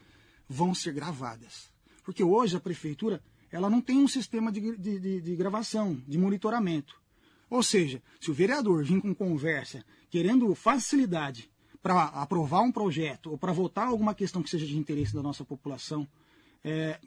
vão 0.47 0.73
ser 0.75 0.93
gravadas. 0.93 1.71
Porque 2.03 2.23
hoje 2.23 2.55
a 2.55 2.59
prefeitura 2.59 3.21
ela 3.51 3.69
não 3.69 3.81
tem 3.81 3.97
um 3.97 4.07
sistema 4.07 4.51
de, 4.51 4.77
de, 4.77 4.99
de, 4.99 5.21
de 5.21 5.35
gravação, 5.35 6.01
de 6.07 6.17
monitoramento. 6.17 7.01
Ou 7.49 7.61
seja, 7.61 8.01
se 8.19 8.31
o 8.31 8.33
vereador 8.33 8.83
vir 8.83 9.01
com 9.01 9.13
conversa 9.13 9.85
querendo 10.09 10.53
facilidade 10.55 11.49
para 11.81 12.05
aprovar 12.05 12.61
um 12.61 12.71
projeto 12.71 13.31
ou 13.31 13.37
para 13.37 13.51
votar 13.51 13.87
alguma 13.87 14.15
questão 14.15 14.41
que 14.41 14.49
seja 14.49 14.65
de 14.65 14.77
interesse 14.77 15.13
da 15.13 15.21
nossa 15.21 15.43
população, 15.43 16.07
é, 16.63 16.99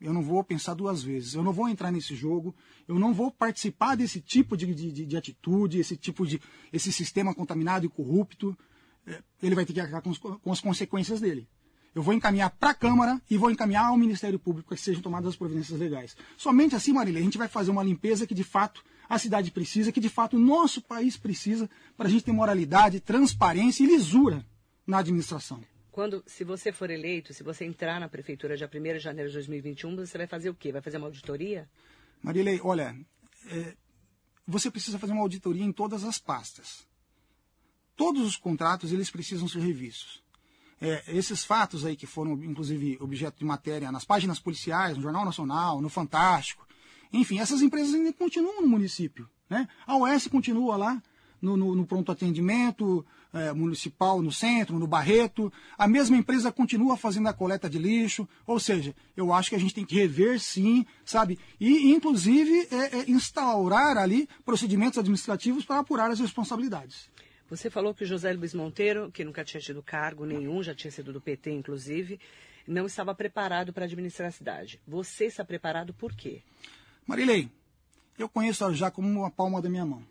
eu 0.00 0.14
não 0.14 0.22
vou 0.22 0.42
pensar 0.42 0.74
duas 0.74 1.02
vezes. 1.02 1.34
Eu 1.34 1.42
não 1.42 1.52
vou 1.52 1.68
entrar 1.68 1.92
nesse 1.92 2.14
jogo. 2.14 2.54
Eu 2.88 2.98
não 2.98 3.12
vou 3.12 3.30
participar 3.30 3.96
desse 3.96 4.20
tipo 4.20 4.56
de, 4.56 4.74
de, 4.74 5.06
de 5.06 5.16
atitude, 5.16 5.78
esse 5.78 5.96
tipo 5.96 6.26
de 6.26 6.40
esse 6.72 6.90
sistema 6.90 7.34
contaminado 7.34 7.84
e 7.84 7.88
corrupto. 7.88 8.56
É, 9.06 9.22
ele 9.42 9.54
vai 9.54 9.66
ter 9.66 9.72
que 9.72 9.80
arcar 9.80 10.02
com, 10.02 10.14
com, 10.14 10.52
as 10.52 10.60
consequências 10.60 11.20
dele. 11.20 11.46
eu 11.94 12.02
vou 12.02 12.14
encaminhar 12.14 12.50
para 12.50 12.70
a 12.70 12.74
Câmara 12.74 13.20
e 13.30 13.36
vou 13.36 13.50
encaminhar 13.50 13.86
ao 13.86 13.96
Ministério 13.96 14.38
Público 14.38 14.68
para 14.68 14.76
que 14.76 14.82
sejam 14.82 15.02
tomadas 15.02 15.28
as 15.28 15.36
providências 15.36 15.78
legais. 15.78 16.16
Somente 16.36 16.74
assim, 16.74 16.92
Marília, 16.92 17.20
a 17.20 17.24
gente 17.24 17.38
vai 17.38 17.48
fazer 17.48 17.70
uma 17.70 17.82
limpeza 17.82 18.26
que 18.26 18.34
de 18.34 18.44
fato 18.44 18.82
a 19.08 19.18
cidade 19.18 19.50
precisa, 19.50 19.92
que 19.92 20.00
de 20.00 20.08
fato 20.08 20.36
o 20.36 20.40
nosso 20.40 20.80
país 20.80 21.16
precisa, 21.16 21.68
para 21.96 22.06
a 22.06 22.10
gente 22.10 22.24
ter 22.24 22.32
moralidade, 22.32 23.00
transparência 23.00 23.82
e 23.82 23.86
lisura 23.86 24.46
na 24.86 24.98
administração. 24.98 25.60
Quando, 26.00 26.24
se 26.26 26.44
você 26.44 26.72
for 26.72 26.88
eleito, 26.88 27.34
se 27.34 27.42
você 27.42 27.66
entrar 27.66 28.00
na 28.00 28.08
prefeitura 28.08 28.56
dia 28.56 28.70
1 28.74 28.82
de 28.94 28.98
janeiro 29.00 29.28
de 29.28 29.34
2021, 29.34 29.96
você 29.96 30.16
vai 30.16 30.26
fazer 30.26 30.48
o 30.48 30.54
quê? 30.54 30.72
Vai 30.72 30.80
fazer 30.80 30.96
uma 30.96 31.08
auditoria? 31.08 31.68
Marilei, 32.22 32.58
olha, 32.64 32.98
é, 33.50 33.76
você 34.46 34.70
precisa 34.70 34.98
fazer 34.98 35.12
uma 35.12 35.20
auditoria 35.20 35.62
em 35.62 35.70
todas 35.70 36.02
as 36.02 36.18
pastas. 36.18 36.88
Todos 37.94 38.26
os 38.26 38.34
contratos, 38.34 38.92
eles 38.92 39.10
precisam 39.10 39.46
ser 39.46 39.58
revistos. 39.58 40.22
É, 40.80 41.04
esses 41.14 41.44
fatos 41.44 41.84
aí 41.84 41.94
que 41.94 42.06
foram, 42.06 42.32
inclusive, 42.44 42.96
objeto 42.98 43.38
de 43.38 43.44
matéria 43.44 43.92
nas 43.92 44.06
páginas 44.06 44.40
policiais, 44.40 44.96
no 44.96 45.02
Jornal 45.02 45.26
Nacional, 45.26 45.82
no 45.82 45.90
Fantástico, 45.90 46.66
enfim, 47.12 47.40
essas 47.40 47.60
empresas 47.60 47.94
ainda 47.94 48.10
continuam 48.14 48.62
no 48.62 48.68
município. 48.68 49.28
Né? 49.50 49.68
A 49.86 49.98
OS 49.98 50.28
continua 50.28 50.78
lá, 50.78 51.02
no, 51.42 51.58
no, 51.58 51.74
no 51.74 51.86
pronto 51.86 52.10
atendimento 52.10 53.04
é, 53.32 53.52
municipal, 53.52 54.20
no 54.20 54.32
centro, 54.32 54.78
no 54.78 54.86
Barreto. 54.86 55.52
A 55.78 55.86
mesma 55.86 56.16
empresa 56.16 56.52
continua 56.52 56.96
fazendo 56.96 57.28
a 57.28 57.32
coleta 57.32 57.68
de 57.68 57.78
lixo. 57.78 58.28
Ou 58.46 58.58
seja, 58.58 58.94
eu 59.16 59.32
acho 59.32 59.50
que 59.50 59.56
a 59.56 59.58
gente 59.58 59.74
tem 59.74 59.84
que 59.84 59.94
rever 59.94 60.40
sim, 60.40 60.84
sabe? 61.04 61.38
E, 61.58 61.90
inclusive, 61.90 62.68
é, 62.70 62.98
é, 62.98 63.10
instaurar 63.10 63.96
ali 63.96 64.28
procedimentos 64.44 64.98
administrativos 64.98 65.64
para 65.64 65.78
apurar 65.78 66.10
as 66.10 66.20
responsabilidades. 66.20 67.08
Você 67.48 67.68
falou 67.68 67.92
que 67.92 68.04
o 68.04 68.06
José 68.06 68.32
Luiz 68.32 68.54
Monteiro, 68.54 69.10
que 69.10 69.24
nunca 69.24 69.44
tinha 69.44 69.60
tido 69.60 69.82
cargo 69.82 70.24
nenhum, 70.24 70.62
já 70.62 70.74
tinha 70.74 70.90
sido 70.90 71.12
do 71.12 71.20
PT, 71.20 71.50
inclusive, 71.50 72.20
não 72.66 72.86
estava 72.86 73.12
preparado 73.12 73.72
para 73.72 73.86
administrar 73.86 74.28
a 74.28 74.32
cidade. 74.32 74.80
Você 74.86 75.24
está 75.24 75.44
preparado 75.44 75.92
por 75.92 76.14
quê? 76.14 76.42
Marilei, 77.04 77.50
eu 78.16 78.28
conheço 78.28 78.64
Arujá 78.64 78.90
como 78.90 79.08
uma 79.08 79.30
palma 79.30 79.60
da 79.60 79.68
minha 79.68 79.84
mão. 79.84 80.04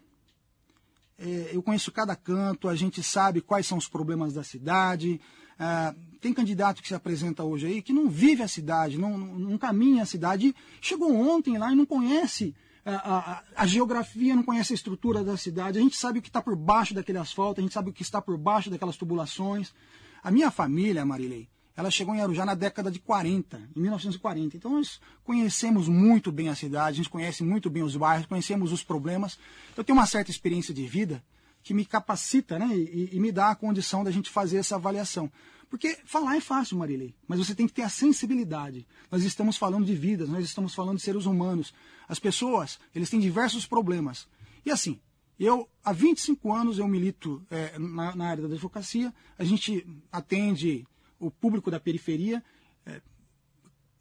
É, 1.20 1.50
eu 1.52 1.62
conheço 1.62 1.92
cada 1.92 2.16
canto, 2.16 2.70
a 2.70 2.76
gente 2.76 3.04
sabe 3.04 3.42
quais 3.42 3.68
são 3.68 3.78
os 3.78 3.88
problemas 3.88 4.34
da 4.34 4.44
cidade. 4.44 5.20
É, 5.60 5.94
tem 6.22 6.34
candidato 6.34 6.82
que 6.82 6.88
se 6.88 6.96
apresenta 6.96 7.44
hoje 7.44 7.68
aí 7.68 7.82
que 7.82 7.92
não 7.92 8.10
vive 8.10 8.42
a 8.42 8.48
cidade, 8.48 8.98
não, 8.98 9.18
não, 9.18 9.58
caminha 9.58 10.04
a 10.04 10.06
cidade. 10.06 10.56
Chegou 10.82 11.14
ontem 11.14 11.58
lá 11.58 11.72
e 11.72 11.76
não 11.76 11.86
conhece 11.86 12.56
a, 12.86 12.96
a, 12.96 13.44
a, 13.56 13.68
geografia, 13.68 14.36
não 14.36 14.44
conhece 14.44 14.72
a 14.74 14.76
estrutura 14.76 15.24
da 15.24 15.36
cidade. 15.36 15.78
A 15.78 15.82
gente 15.82 15.98
sabe 15.98 16.20
o 16.20 16.22
que 16.22 16.30
está 16.30 16.42
por 16.42 16.56
baixo 16.56 16.94
daquele 16.94 17.18
asfalto, 17.18 17.60
a 17.60 17.64
gente 17.64 17.74
sabe 17.74 17.90
o 17.90 17.94
que 17.94 18.02
está 18.02 18.22
por 18.22 18.38
baixo 18.38 18.70
daquelas 18.70 18.96
tubulações. 18.96 19.74
A 20.24 20.32
minha 20.32 20.50
família, 20.50 21.06
Marilei, 21.06 21.50
ela 21.80 21.90
chegou 21.90 22.14
em 22.14 22.20
Arujá 22.20 22.46
na 22.46 22.56
década 22.56 22.92
de 22.92 23.00
40, 23.00 23.70
em 23.74 23.80
1940. 23.80 24.58
Então 24.58 24.70
nós 24.74 25.00
conhecemos 25.24 25.88
muito 25.88 26.30
bem 26.30 26.50
a 26.50 26.56
cidade, 26.56 26.96
a 26.96 26.98
gente 26.98 27.10
conhece 27.10 27.42
muito 27.42 27.70
bem 27.70 27.84
os 27.84 27.96
bairros, 27.96 28.26
conhecemos 28.26 28.74
os 28.74 28.84
problemas. 28.84 29.40
Eu 29.78 29.84
tenho 29.86 29.98
uma 29.98 30.06
certa 30.06 30.30
experiência 30.30 30.74
de 30.74 30.86
vida 30.86 31.24
que 31.64 31.74
me 31.74 31.86
capacita 31.86 32.60
né, 32.60 32.68
e, 32.76 33.12
e 33.14 33.20
me 33.22 33.32
dá 33.32 33.52
a 33.52 33.56
condição 33.56 34.04
da 34.04 34.12
gente 34.12 34.30
fazer 34.30 34.58
essa 34.58 34.76
avaliação. 34.76 35.32
Porque 35.70 35.98
falar 36.04 36.36
é 36.36 36.42
fácil, 36.42 36.78
Marilei, 36.78 37.16
mas 37.26 37.40
você 37.40 37.56
tem 37.56 37.66
que 37.66 37.74
ter 37.74 37.84
a 37.84 37.90
sensibilidade. 37.90 38.86
Nós 39.10 39.24
estamos 39.24 39.56
falando 39.56 39.86
de 39.86 39.96
vidas, 39.96 40.28
nós 40.28 40.44
estamos 40.44 40.76
falando 40.76 40.98
de 40.98 41.04
seres 41.04 41.26
humanos. 41.26 41.74
As 42.10 42.20
pessoas, 42.20 42.78
eles 42.94 43.10
têm 43.10 43.22
diversos 43.22 43.66
problemas. 43.66 44.28
E 44.66 44.72
assim, 44.72 45.00
eu, 45.40 45.66
há 45.82 45.94
25 45.94 46.52
anos, 46.52 46.78
eu 46.78 46.88
milito 46.90 47.42
é, 47.50 47.80
na, 47.80 48.14
na 48.18 48.28
área 48.28 48.46
da 48.46 48.54
advocacia, 48.54 49.14
a 49.38 49.46
gente 49.46 49.88
atende 50.12 50.86
o 51.20 51.30
público 51.30 51.70
da 51.70 51.80
periferia. 51.80 52.44
É, 52.86 53.02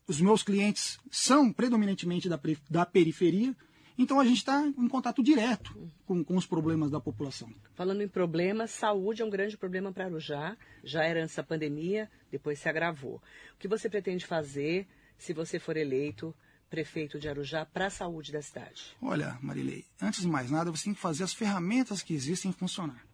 os 0.06 0.20
meus 0.20 0.42
clientes 0.42 0.98
são 1.10 1.52
predominantemente 1.52 2.28
da, 2.28 2.40
da 2.70 2.86
periferia, 2.86 3.54
então 3.98 4.20
a 4.20 4.24
gente 4.24 4.38
está 4.38 4.64
em 4.64 4.88
contato 4.88 5.22
direto 5.22 5.90
com, 6.06 6.22
com, 6.22 6.36
os 6.36 6.46
problemas 6.46 6.90
da 6.90 7.00
população. 7.00 7.52
Falando 7.74 8.00
em 8.00 8.08
problemas, 8.08 8.70
saúde 8.70 9.22
é 9.22 9.24
um 9.24 9.30
grande 9.30 9.56
problema 9.56 9.92
para 9.92 10.04
Arujá. 10.04 10.56
Já 10.84 11.02
era 11.02 11.22
antes 11.22 11.34
da 11.34 11.42
pandemia, 11.42 12.08
depois 12.30 12.60
se 12.60 12.68
agravou. 12.68 13.16
O 13.54 13.58
que 13.58 13.66
você 13.66 13.90
pretende 13.90 14.24
fazer 14.24 14.86
se 15.18 15.34
você 15.34 15.58
for 15.58 15.76
eleito 15.76 16.32
prefeito 16.70 17.18
de 17.18 17.28
Arujá 17.28 17.66
para 17.66 17.86
a 17.86 17.90
saúde 17.90 18.30
da 18.30 18.40
cidade? 18.40 18.96
Olha, 19.02 19.36
Marilei, 19.42 19.84
antes 20.00 20.20
de 20.20 20.28
mais 20.28 20.48
nada, 20.48 20.70
você 20.70 20.84
tem 20.84 20.94
que 20.94 21.00
fazer 21.00 21.24
as 21.24 21.34
ferramentas 21.34 22.00
que 22.00 22.14
existem 22.14 22.52
funcionar. 22.52 23.07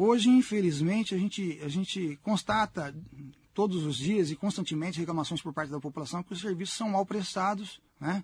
Hoje, 0.00 0.30
infelizmente, 0.30 1.12
a 1.12 1.18
gente, 1.18 1.58
a 1.60 1.66
gente 1.66 2.16
constata 2.22 2.94
todos 3.52 3.84
os 3.84 3.96
dias 3.96 4.30
e 4.30 4.36
constantemente 4.36 5.00
reclamações 5.00 5.42
por 5.42 5.52
parte 5.52 5.72
da 5.72 5.80
população 5.80 6.22
que 6.22 6.32
os 6.32 6.40
serviços 6.40 6.76
são 6.76 6.90
mal 6.90 7.04
prestados, 7.04 7.80
né? 8.00 8.22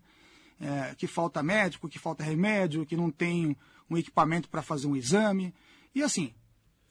É, 0.60 0.94
que 0.94 1.08
falta 1.08 1.42
médico, 1.42 1.88
que 1.88 1.98
falta 1.98 2.22
remédio, 2.22 2.86
que 2.86 2.96
não 2.96 3.10
tem 3.10 3.56
um 3.90 3.96
equipamento 3.96 4.48
para 4.48 4.62
fazer 4.62 4.86
um 4.86 4.94
exame. 4.94 5.52
E 5.92 6.00
assim, 6.00 6.32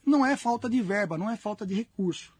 não 0.06 0.26
é 0.26 0.36
falta 0.36 0.70
de 0.70 0.82
verba, 0.82 1.18
não 1.18 1.30
é 1.30 1.38
falta 1.38 1.66
de 1.66 1.74
recurso. 1.74 2.36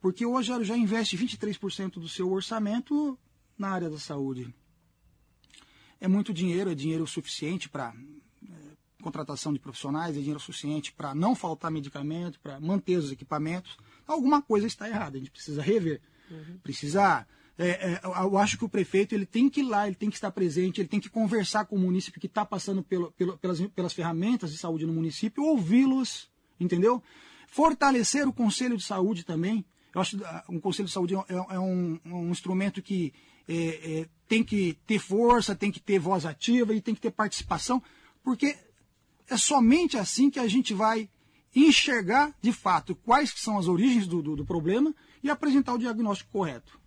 Porque 0.00 0.24
hoje 0.24 0.52
ela 0.52 0.62
já 0.62 0.76
investe 0.76 1.18
23% 1.18 1.94
do 1.94 2.08
seu 2.08 2.30
orçamento 2.30 3.18
na 3.58 3.70
área 3.70 3.90
da 3.90 3.98
saúde. 3.98 4.54
É 6.00 6.06
muito 6.06 6.32
dinheiro, 6.32 6.70
é 6.70 6.76
dinheiro 6.76 7.08
suficiente 7.08 7.68
para 7.68 7.92
contratação 9.02 9.52
de 9.52 9.58
profissionais, 9.58 10.16
é 10.16 10.20
dinheiro 10.20 10.40
suficiente 10.40 10.92
para 10.92 11.14
não 11.14 11.34
faltar 11.34 11.70
medicamento, 11.70 12.40
para 12.40 12.58
manter 12.60 12.96
os 12.96 13.12
equipamentos. 13.12 13.76
Alguma 14.06 14.40
coisa 14.40 14.66
está 14.66 14.88
errada, 14.88 15.16
a 15.16 15.20
gente 15.20 15.30
precisa 15.30 15.60
rever. 15.60 16.00
Uhum. 16.30 16.58
Precisa. 16.62 17.26
É, 17.58 17.68
é, 17.68 18.00
eu 18.04 18.38
acho 18.38 18.56
que 18.56 18.64
o 18.64 18.68
prefeito 18.68 19.14
ele 19.14 19.26
tem 19.26 19.48
que 19.48 19.60
ir 19.60 19.64
lá, 19.64 19.86
ele 19.86 19.96
tem 19.96 20.08
que 20.08 20.16
estar 20.16 20.30
presente, 20.30 20.80
ele 20.80 20.88
tem 20.88 21.00
que 21.00 21.10
conversar 21.10 21.66
com 21.66 21.76
o 21.76 21.78
município 21.78 22.20
que 22.20 22.26
está 22.26 22.44
passando 22.44 22.82
pelo, 22.82 23.12
pelo, 23.12 23.36
pelas, 23.36 23.60
pelas 23.68 23.92
ferramentas 23.92 24.50
de 24.50 24.58
saúde 24.58 24.86
no 24.86 24.92
município, 24.92 25.44
ouvi-los, 25.44 26.30
entendeu? 26.58 27.02
Fortalecer 27.48 28.26
o 28.26 28.32
Conselho 28.32 28.78
de 28.78 28.84
Saúde 28.84 29.24
também. 29.24 29.64
Eu 29.94 30.00
acho 30.00 30.16
que 30.16 30.24
um 30.48 30.58
Conselho 30.58 30.86
de 30.86 30.94
Saúde 30.94 31.14
é, 31.14 31.54
é 31.54 31.58
um, 31.58 32.00
um, 32.06 32.30
instrumento 32.30 32.80
que 32.80 33.12
é, 33.46 34.00
é, 34.00 34.08
tem 34.26 34.42
que 34.42 34.78
ter 34.86 34.98
força, 34.98 35.54
tem 35.54 35.70
que 35.70 35.80
ter 35.80 35.98
voz 35.98 36.24
ativa 36.24 36.74
e 36.74 36.80
tem 36.80 36.94
que 36.94 37.00
ter 37.00 37.10
participação, 37.10 37.82
porque 38.24 38.56
é 39.28 39.36
somente 39.36 39.96
assim 39.96 40.30
que 40.30 40.38
a 40.38 40.46
gente 40.46 40.74
vai 40.74 41.08
enxergar 41.54 42.34
de 42.40 42.52
fato 42.52 42.94
quais 42.94 43.30
são 43.36 43.58
as 43.58 43.68
origens 43.68 44.06
do, 44.06 44.22
do, 44.22 44.36
do 44.36 44.44
problema 44.44 44.94
e 45.22 45.30
apresentar 45.30 45.74
o 45.74 45.78
diagnóstico 45.78 46.30
correto. 46.32 46.80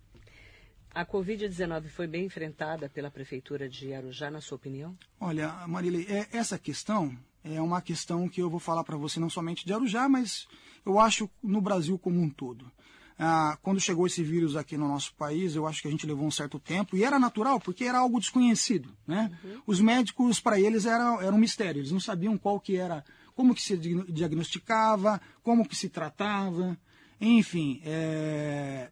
A 0.90 1.04
Covid-19 1.04 1.88
foi 1.88 2.06
bem 2.06 2.24
enfrentada 2.24 2.88
pela 2.88 3.10
Prefeitura 3.10 3.68
de 3.68 3.92
Arujá, 3.92 4.30
na 4.30 4.40
sua 4.40 4.56
opinião? 4.56 4.96
Olha, 5.20 5.52
Marilei, 5.66 6.06
é, 6.08 6.26
essa 6.32 6.58
questão 6.58 7.14
é 7.44 7.60
uma 7.60 7.82
questão 7.82 8.28
que 8.28 8.40
eu 8.40 8.48
vou 8.48 8.58
falar 8.58 8.82
para 8.82 8.96
você 8.96 9.20
não 9.20 9.28
somente 9.28 9.66
de 9.66 9.72
Arujá, 9.72 10.08
mas 10.08 10.48
eu 10.84 10.98
acho 10.98 11.28
no 11.42 11.60
Brasil 11.60 11.98
como 11.98 12.20
um 12.20 12.30
todo. 12.30 12.72
Ah, 13.18 13.56
quando 13.62 13.80
chegou 13.80 14.06
esse 14.06 14.22
vírus 14.22 14.56
aqui 14.56 14.76
no 14.76 14.86
nosso 14.86 15.14
país, 15.14 15.56
eu 15.56 15.66
acho 15.66 15.80
que 15.80 15.88
a 15.88 15.90
gente 15.90 16.06
levou 16.06 16.26
um 16.26 16.30
certo 16.30 16.58
tempo, 16.58 16.96
e 16.96 17.02
era 17.02 17.18
natural, 17.18 17.58
porque 17.58 17.84
era 17.84 17.98
algo 17.98 18.20
desconhecido. 18.20 18.94
Né? 19.06 19.30
Uhum. 19.42 19.62
Os 19.66 19.80
médicos, 19.80 20.38
para 20.38 20.60
eles, 20.60 20.84
era, 20.84 21.22
era 21.22 21.34
um 21.34 21.38
mistério, 21.38 21.80
eles 21.80 21.92
não 21.92 22.00
sabiam 22.00 22.36
qual 22.36 22.60
que 22.60 22.76
era, 22.76 23.02
como 23.34 23.54
que 23.54 23.62
se 23.62 23.76
diagnosticava, 23.76 25.20
como 25.42 25.66
que 25.66 25.74
se 25.74 25.88
tratava, 25.88 26.78
enfim. 27.20 27.80
É... 27.84 28.90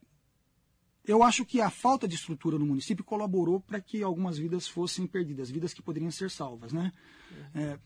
Eu 1.07 1.23
acho 1.23 1.45
que 1.45 1.61
a 1.61 1.69
falta 1.69 2.09
de 2.09 2.15
estrutura 2.15 2.59
no 2.59 2.65
município 2.65 3.05
colaborou 3.05 3.61
para 3.61 3.79
que 3.79 4.03
algumas 4.03 4.39
vidas 4.39 4.67
fossem 4.67 5.07
perdidas, 5.07 5.51
vidas 5.51 5.75
que 5.75 5.83
poderiam 5.83 6.11
ser 6.11 6.31
salvas. 6.31 6.73
Né? 6.73 6.91
Uhum. 7.31 7.61
É, 7.61 7.79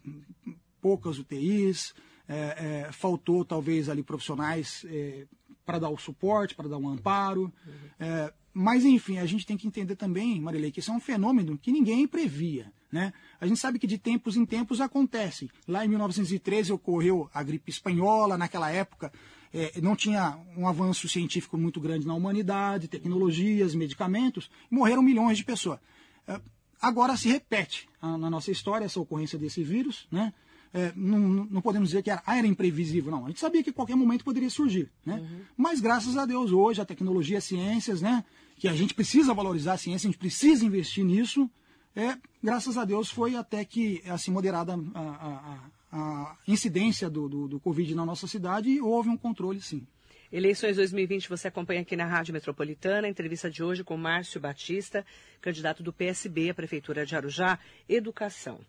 poucas 0.81 1.19
UTIs, 1.19 1.93
é, 2.29 2.87
é, 2.87 2.93
faltou 2.93 3.45
talvez 3.45 3.89
ali 3.89 4.03
profissionais 4.03 4.85
é, 4.89 5.27
para 5.65 5.79
dar 5.79 5.89
o 5.89 5.99
suporte, 5.99 6.55
para 6.55 6.69
dar 6.69 6.79
um 6.79 6.89
amparo. 6.89 7.53
Uhum. 7.67 7.73
É, 7.99 8.33
mas, 8.53 8.85
enfim, 8.85 9.19
a 9.19 9.27
gente 9.27 9.47
tem 9.47 9.57
que 9.57 9.67
entender 9.67 9.97
também, 9.97 10.41
Marilei, 10.41 10.71
que 10.71 10.81
isso 10.81 10.91
é 10.91 10.95
um 10.95 11.01
fenômeno 11.01 11.57
que 11.57 11.71
ninguém 11.71 12.07
previa. 12.07 12.73
Né? 12.91 13.13
A 13.41 13.47
gente 13.47 13.61
sabe 13.61 13.79
que 13.79 13.87
de 13.87 13.99
tempos 13.99 14.37
em 14.37 14.45
tempos 14.47 14.81
acontece. 14.81 15.51
Lá 15.67 15.85
em 15.85 15.89
1913 15.89 16.73
ocorreu 16.73 17.29
a 17.33 17.43
gripe 17.43 17.71
espanhola, 17.71 18.39
naquela 18.39 18.71
época 18.71 19.13
é, 19.53 19.81
não 19.81 19.97
tinha 19.97 20.39
um 20.57 20.67
avanço 20.67 21.09
científico 21.09 21.57
muito 21.57 21.81
grande 21.81 22.07
na 22.07 22.15
humanidade, 22.15 22.89
tecnologias, 22.89 23.75
medicamentos, 23.75 24.51
morreram 24.71 25.03
milhões 25.03 25.39
de 25.39 25.45
pessoas. 25.45 25.79
É, 26.27 26.41
agora 26.81 27.17
se 27.17 27.29
repete 27.29 27.89
a, 28.01 28.17
na 28.19 28.31
nossa 28.31 28.51
história 28.51 28.85
essa 28.85 29.01
ocorrência 29.01 29.39
desse 29.39 29.63
vírus, 29.63 30.07
né? 30.11 30.33
É, 30.73 30.93
não, 30.95 31.19
não, 31.19 31.61
podemos 31.63 31.89
dizer 31.89 32.03
que 32.03 32.11
era, 32.11 32.23
era 32.27 32.47
imprevisível, 32.47 33.11
não. 33.11 33.25
A 33.25 33.29
gente 33.29 33.41
sabia 33.41 33.63
que 33.63 33.73
qualquer 33.73 33.97
momento 33.97 34.25
poderia 34.25 34.51
surgir. 34.51 34.91
Né? 35.05 35.15
Uhum. 35.15 35.41
Mas 35.57 35.81
graças 35.81 36.17
a 36.17 36.27
Deus, 36.27 36.53
hoje, 36.53 36.81
a 36.81 36.85
tecnologia, 36.85 37.39
as 37.39 37.45
ciências, 37.45 38.03
né, 38.03 38.25
que 38.57 38.69
a 38.69 38.75
gente 38.75 38.95
precisa 38.95 39.33
valorizar 39.33 39.75
a 39.75 39.79
ciência, 39.79 40.09
a 40.09 40.11
gente 40.11 40.19
precisa 40.19 40.65
investir 40.65 41.05
nisso, 41.05 41.51
é, 41.97 42.17
graças 42.43 42.77
a 42.77 42.85
Deus 42.85 43.11
foi 43.11 43.35
até 43.35 43.65
que 43.65 44.03
assim 44.07 44.31
moderada 44.31 44.75
a, 44.95 45.01
a, 45.01 45.71
a 45.91 46.37
incidência 46.47 47.11
do, 47.11 47.29
do, 47.29 47.49
do, 47.49 47.61
Covid 47.61 47.93
na 47.95 48.07
nossa 48.07 48.29
cidade 48.29 48.71
e 48.71 48.81
houve 48.81 49.09
um 49.09 49.17
controle, 49.17 49.61
sim. 49.61 49.87
Eleições 50.31 50.77
2020 50.77 51.29
você 51.29 51.49
acompanha 51.49 51.81
aqui 51.81 51.97
na 51.97 52.05
Rádio 52.05 52.35
Metropolitana. 52.35 53.07
A 53.07 53.11
entrevista 53.11 53.51
de 53.51 53.65
hoje 53.65 53.83
com 53.83 53.97
Márcio 53.97 54.39
Batista, 54.41 55.05
candidato 55.41 55.83
do 55.83 55.93
PSB 55.93 56.51
à 56.51 56.55
Prefeitura 56.55 57.07
de 57.07 57.17
Arujá, 57.17 57.59
Educação. 57.89 58.61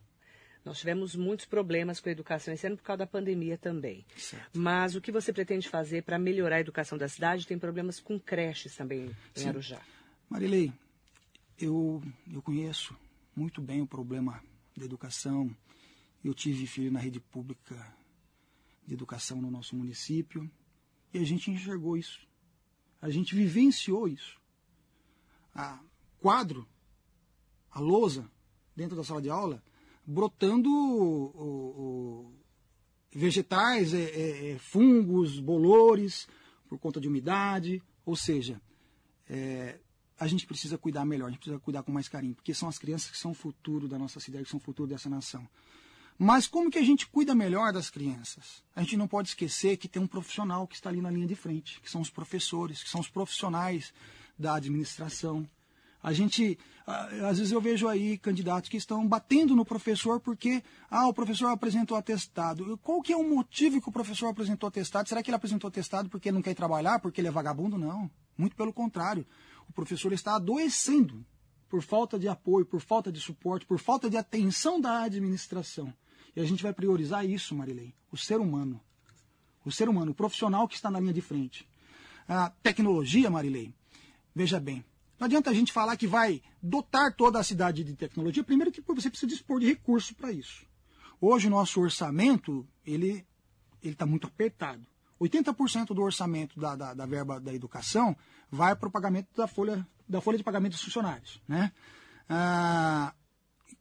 Nós 0.64 0.80
tivemos 0.80 1.16
muitos 1.16 1.46
problemas 1.46 2.00
com 2.00 2.10
a 2.10 2.12
educação 2.12 2.54
esse 2.54 2.68
ano 2.68 2.78
por 2.78 2.84
causa 2.84 3.00
da 3.00 3.08
pandemia 3.08 3.58
também. 3.58 4.06
Certo. 4.18 4.60
Mas 4.60 4.96
o 4.96 5.02
que 5.02 5.12
você 5.12 5.32
pretende 5.32 5.70
fazer 5.70 6.04
para 6.04 6.20
melhorar 6.20 6.58
a 6.58 6.62
educação 6.62 6.98
da 6.98 7.08
cidade? 7.08 7.48
Tem 7.48 7.58
problemas 7.58 8.00
com 8.00 8.20
creches 8.20 8.76
também 8.76 9.06
em 9.06 9.16
Sim. 9.34 9.50
Arujá. 9.50 9.82
Marilei, 10.30 10.72
eu, 11.58 12.04
eu 12.32 12.42
conheço 12.42 12.96
muito 13.36 13.62
bem 13.62 13.82
o 13.82 13.88
problema 13.88 14.44
da 14.76 14.86
educação. 14.86 15.56
Eu 16.24 16.34
tive 16.34 16.68
filho 16.68 16.92
na 16.92 17.00
rede 17.00 17.20
pública 17.20 17.76
de 18.86 18.94
educação 18.94 19.42
no 19.42 19.50
nosso 19.50 19.76
município 19.76 20.50
e 21.14 21.20
a 21.20 21.24
gente 21.24 21.50
enxergou 21.50 21.98
isso. 21.98 22.28
A 23.02 23.10
gente 23.10 23.34
vivenciou 23.34 24.08
isso. 24.08 24.40
A 25.56 25.80
quadro, 26.20 26.68
a 27.72 27.80
lousa 27.80 28.30
dentro 28.76 28.96
da 28.96 29.04
sala 29.04 29.22
de 29.22 29.30
aula, 29.30 29.64
brotando 30.10 30.70
o, 30.72 31.24
o, 31.36 32.34
vegetais, 33.14 33.94
é, 33.94 34.02
é, 34.02 34.52
é, 34.52 34.58
fungos, 34.58 35.40
bolores, 35.40 36.28
por 36.68 36.80
conta 36.80 37.00
de 37.00 37.08
umidade. 37.08 37.82
Ou 38.04 38.16
seja, 38.16 38.60
é, 39.30 39.78
a 40.20 40.26
gente 40.26 40.48
precisa 40.48 40.80
cuidar 40.80 41.06
melhor, 41.06 41.28
a 41.28 41.30
gente 41.30 41.40
precisa 41.40 41.60
cuidar 41.60 41.84
com 41.84 41.92
mais 41.92 42.08
carinho, 42.08 42.34
porque 42.34 42.56
são 42.56 42.68
as 42.68 42.80
crianças 42.80 43.12
que 43.12 43.18
são 43.18 43.32
o 43.32 43.36
futuro 43.36 43.88
da 43.88 44.00
nossa 44.00 44.20
cidade, 44.20 44.46
que 44.46 44.50
são 44.50 44.60
o 44.60 44.64
futuro 44.64 44.90
dessa 44.90 45.10
nação. 45.10 45.48
Mas 46.18 46.48
como 46.48 46.72
que 46.72 46.80
a 46.80 46.84
gente 46.84 47.08
cuida 47.08 47.36
melhor 47.36 47.72
das 47.72 47.90
crianças? 47.90 48.64
A 48.76 48.82
gente 48.82 48.98
não 48.98 49.08
pode 49.08 49.30
esquecer 49.30 49.78
que 49.78 49.88
tem 49.88 50.02
um 50.02 50.08
profissional 50.08 50.68
que 50.68 50.76
está 50.76 50.90
ali 50.90 51.02
na 51.02 51.12
linha 51.12 51.28
de 51.28 51.36
frente, 51.36 51.80
que 51.80 51.90
são 51.90 52.02
os 52.02 52.10
professores, 52.10 52.84
que 52.84 52.90
são 52.90 53.00
os 53.00 53.08
profissionais 53.08 53.94
da 54.38 54.56
administração. 54.56 55.48
A 56.02 56.14
gente, 56.14 56.58
às 56.88 57.38
vezes 57.38 57.52
eu 57.52 57.60
vejo 57.60 57.88
aí 57.88 58.18
candidatos 58.18 58.70
que 58.70 58.78
estão 58.78 59.06
batendo 59.08 59.56
no 59.56 59.66
professor 59.66 60.20
porque, 60.20 60.64
ah, 60.90 61.08
o 61.08 61.14
professor 61.14 61.48
apresentou 61.48 61.98
atestado. 61.98 62.78
Qual 62.78 63.02
que 63.02 63.12
é 63.12 63.18
o 63.18 63.28
motivo 63.28 63.82
que 63.82 63.90
o 63.90 63.92
professor 63.92 64.28
apresentou 64.28 64.68
atestado? 64.68 65.10
Será 65.10 65.22
que 65.22 65.30
ele 65.30 65.36
apresentou 65.36 65.68
atestado 65.68 66.10
porque 66.10 66.32
não 66.32 66.42
quer 66.42 66.56
trabalhar, 66.56 67.00
porque 67.00 67.20
ele 67.20 67.28
é 67.28 67.32
vagabundo? 67.32 67.78
Não. 67.78 68.10
Muito 68.38 68.56
pelo 68.56 68.72
contrário. 68.72 69.26
O 69.68 69.74
professor 69.74 70.14
está 70.14 70.36
adoecendo 70.36 71.26
por 71.70 71.84
falta 71.84 72.18
de 72.18 72.28
apoio, 72.28 72.66
por 72.66 72.82
falta 72.82 73.12
de 73.12 73.20
suporte, 73.20 73.66
por 73.66 73.78
falta 73.78 74.10
de 74.10 74.18
atenção 74.18 74.80
da 74.80 75.04
administração. 75.04 75.94
E 76.36 76.40
a 76.40 76.46
gente 76.46 76.64
vai 76.64 76.74
priorizar 76.74 77.26
isso, 77.26 77.54
Marilei, 77.54 77.94
o 78.12 78.18
ser 78.18 78.40
humano. 78.40 78.82
O 79.66 79.72
ser 79.72 79.90
humano, 79.90 80.12
o 80.12 80.16
profissional 80.16 80.68
que 80.68 80.76
está 80.76 80.90
na 80.90 81.00
linha 81.00 81.14
de 81.14 81.22
frente. 81.22 81.68
A 82.28 82.50
tecnologia, 82.50 83.30
Marilei, 83.30 83.74
veja 84.34 84.60
bem, 84.60 84.84
não 85.20 85.26
adianta 85.26 85.50
a 85.50 85.54
gente 85.54 85.74
falar 85.74 85.98
que 85.98 86.08
vai 86.08 86.42
dotar 86.62 87.14
toda 87.14 87.40
a 87.40 87.44
cidade 87.44 87.84
de 87.84 87.94
tecnologia, 87.96 88.44
primeiro 88.44 88.72
que 88.72 88.82
você 88.82 89.10
precisa 89.10 89.30
dispor 89.30 89.60
de 89.60 89.68
recursos 89.68 90.12
para 90.12 90.32
isso. 90.32 90.66
Hoje 91.20 91.48
o 91.48 91.50
nosso 91.50 91.82
orçamento, 91.82 92.66
ele 92.86 93.26
está 93.84 94.06
muito 94.06 94.28
apertado. 94.28 94.86
80% 95.20 95.88
do 95.88 96.02
orçamento 96.02 96.58
da, 96.58 96.76
da, 96.78 96.94
da, 96.94 97.06
verba 97.06 97.40
da 97.42 97.54
educação 97.54 98.16
vai 98.50 98.74
para 98.74 98.88
o 98.88 98.92
pagamento 98.92 99.28
da 99.36 99.46
folha, 99.46 99.86
da 100.08 100.22
folha 100.22 100.38
de 100.38 100.44
pagamento 100.46 100.74
dos 100.74 100.84
funcionários. 100.84 101.42
Né? 101.46 101.74
Ah, 102.30 103.14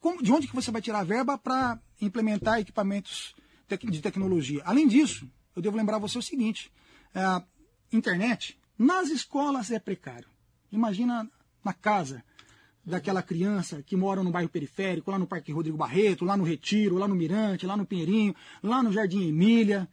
como, 0.00 0.21
de 0.21 0.33
onde 0.33 0.49
que 0.49 0.54
você 0.54 0.73
vai 0.73 0.83
tirar 0.83 0.99
a 1.00 1.04
verba 1.04 1.38
para 1.38 1.80
implementar 2.00 2.59
equipamentos 2.59 3.37
de 3.68 4.02
tecnologia? 4.02 4.62
Além 4.64 4.88
disso, 4.88 5.30
eu 5.54 5.62
devo 5.62 5.76
lembrar 5.76 5.99
você 5.99 6.18
o 6.18 6.23
seguinte: 6.23 6.73
a 7.14 7.45
internet 7.92 8.59
nas 8.76 9.09
escolas 9.09 9.71
é 9.71 9.78
precário. 9.78 10.28
Imagina 10.70 11.28
na 11.64 11.72
casa 11.72 12.22
daquela 12.84 13.22
criança 13.22 13.82
que 13.82 13.96
mora 13.96 14.22
no 14.22 14.30
bairro 14.30 14.48
periférico, 14.48 15.10
lá 15.10 15.18
no 15.18 15.26
Parque 15.26 15.52
Rodrigo 15.52 15.76
Barreto, 15.76 16.24
lá 16.24 16.37
no 16.37 16.44
Retiro, 16.44 16.96
lá 16.96 17.07
no 17.07 17.14
Mirante, 17.14 17.66
lá 17.66 17.76
no 17.76 17.85
Pinheirinho, 17.85 18.35
lá 18.62 18.83
no 18.83 18.92
Jardim 18.92 19.28
Emília. 19.28 19.88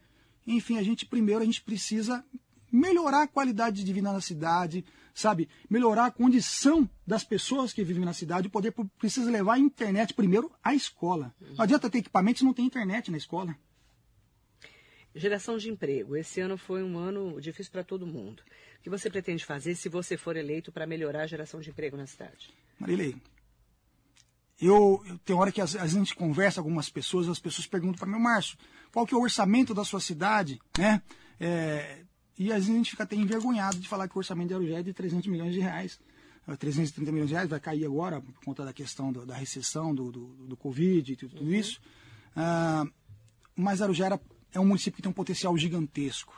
Enfim, 0.47 0.77
a 0.77 0.83
gente 0.83 1.05
primeiro 1.05 1.41
a 1.41 1.45
gente 1.45 1.61
precisa 1.61 2.23
melhorar 2.71 3.23
a 3.23 3.27
qualidade 3.27 3.83
de 3.83 3.93
vida 3.93 4.11
na 4.11 4.21
cidade, 4.21 4.85
sabe? 5.13 5.49
Melhorar 5.69 6.05
a 6.05 6.11
condição 6.11 6.89
das 7.05 7.23
pessoas 7.23 7.73
que 7.73 7.83
vivem 7.83 8.05
na 8.05 8.13
cidade. 8.13 8.47
O 8.47 8.51
poder 8.51 8.73
precisa 8.97 9.29
levar 9.31 9.53
a 9.53 9.59
internet 9.59 10.13
primeiro 10.13 10.51
à 10.63 10.73
escola. 10.73 11.33
Não 11.55 11.63
adianta 11.63 11.89
ter 11.89 11.99
equipamentos 11.99 12.39
se 12.39 12.45
não 12.45 12.53
tem 12.53 12.65
internet 12.65 13.11
na 13.11 13.17
escola. 13.17 13.55
Geração 15.15 15.57
de 15.57 15.69
emprego. 15.69 16.15
Esse 16.15 16.41
ano 16.41 16.57
foi 16.57 16.83
um 16.83 16.97
ano 16.97 17.39
difícil 17.39 17.71
para 17.71 17.83
todo 17.83 18.05
mundo. 18.05 18.43
O 18.79 18.83
que 18.83 18.89
você 18.89 19.09
pretende 19.09 19.45
fazer 19.45 19.73
se 19.75 19.87
você 19.87 20.17
for 20.17 20.35
eleito 20.35 20.71
para 20.71 20.85
melhorar 20.85 21.23
a 21.23 21.27
geração 21.27 21.61
de 21.61 21.69
emprego 21.69 21.95
na 21.95 22.05
cidade? 22.05 22.53
Marilei, 22.77 23.15
eu, 24.59 25.03
eu 25.07 25.17
tem 25.19 25.35
hora 25.35 25.51
que 25.51 25.61
a, 25.61 25.63
a 25.63 25.87
gente 25.87 26.15
conversa 26.15 26.61
com 26.61 26.67
algumas 26.67 26.89
pessoas, 26.89 27.27
as 27.27 27.39
pessoas 27.39 27.65
perguntam 27.67 27.97
para 27.97 28.07
mim, 28.07 28.21
Márcio, 28.21 28.57
qual 28.91 29.05
que 29.05 29.13
é 29.13 29.17
o 29.17 29.21
orçamento 29.21 29.73
da 29.73 29.83
sua 29.83 29.99
cidade, 29.99 30.59
né? 30.77 31.01
É, 31.39 32.03
e 32.37 32.51
às 32.51 32.59
vezes 32.59 32.69
a 32.69 32.77
gente 32.77 32.91
fica 32.91 33.03
até 33.03 33.15
envergonhado 33.15 33.79
de 33.79 33.87
falar 33.87 34.07
que 34.07 34.15
o 34.15 34.19
orçamento 34.19 34.49
de 34.49 34.53
Arujá 34.53 34.79
é 34.79 34.83
de 34.83 34.93
300 34.93 35.27
milhões 35.27 35.53
de 35.53 35.59
reais. 35.59 35.99
330 36.59 37.11
milhões 37.11 37.29
de 37.29 37.33
reais 37.33 37.49
vai 37.49 37.59
cair 37.59 37.85
agora 37.85 38.21
por 38.21 38.33
conta 38.43 38.63
da 38.63 38.71
questão 38.71 39.11
do, 39.11 39.25
da 39.25 39.33
recessão, 39.33 39.95
do, 39.95 40.11
do, 40.11 40.27
do 40.47 40.57
Covid 40.57 41.11
e 41.11 41.15
tudo, 41.15 41.41
uhum. 41.41 41.51
isso. 41.51 41.81
Uh, 42.35 42.91
mas 43.55 43.81
Arujá 43.81 44.05
era, 44.05 44.21
é 44.57 44.59
um 44.59 44.65
município 44.65 44.95
que 44.95 45.01
tem 45.01 45.09
um 45.09 45.13
potencial 45.13 45.57
gigantesco. 45.57 46.33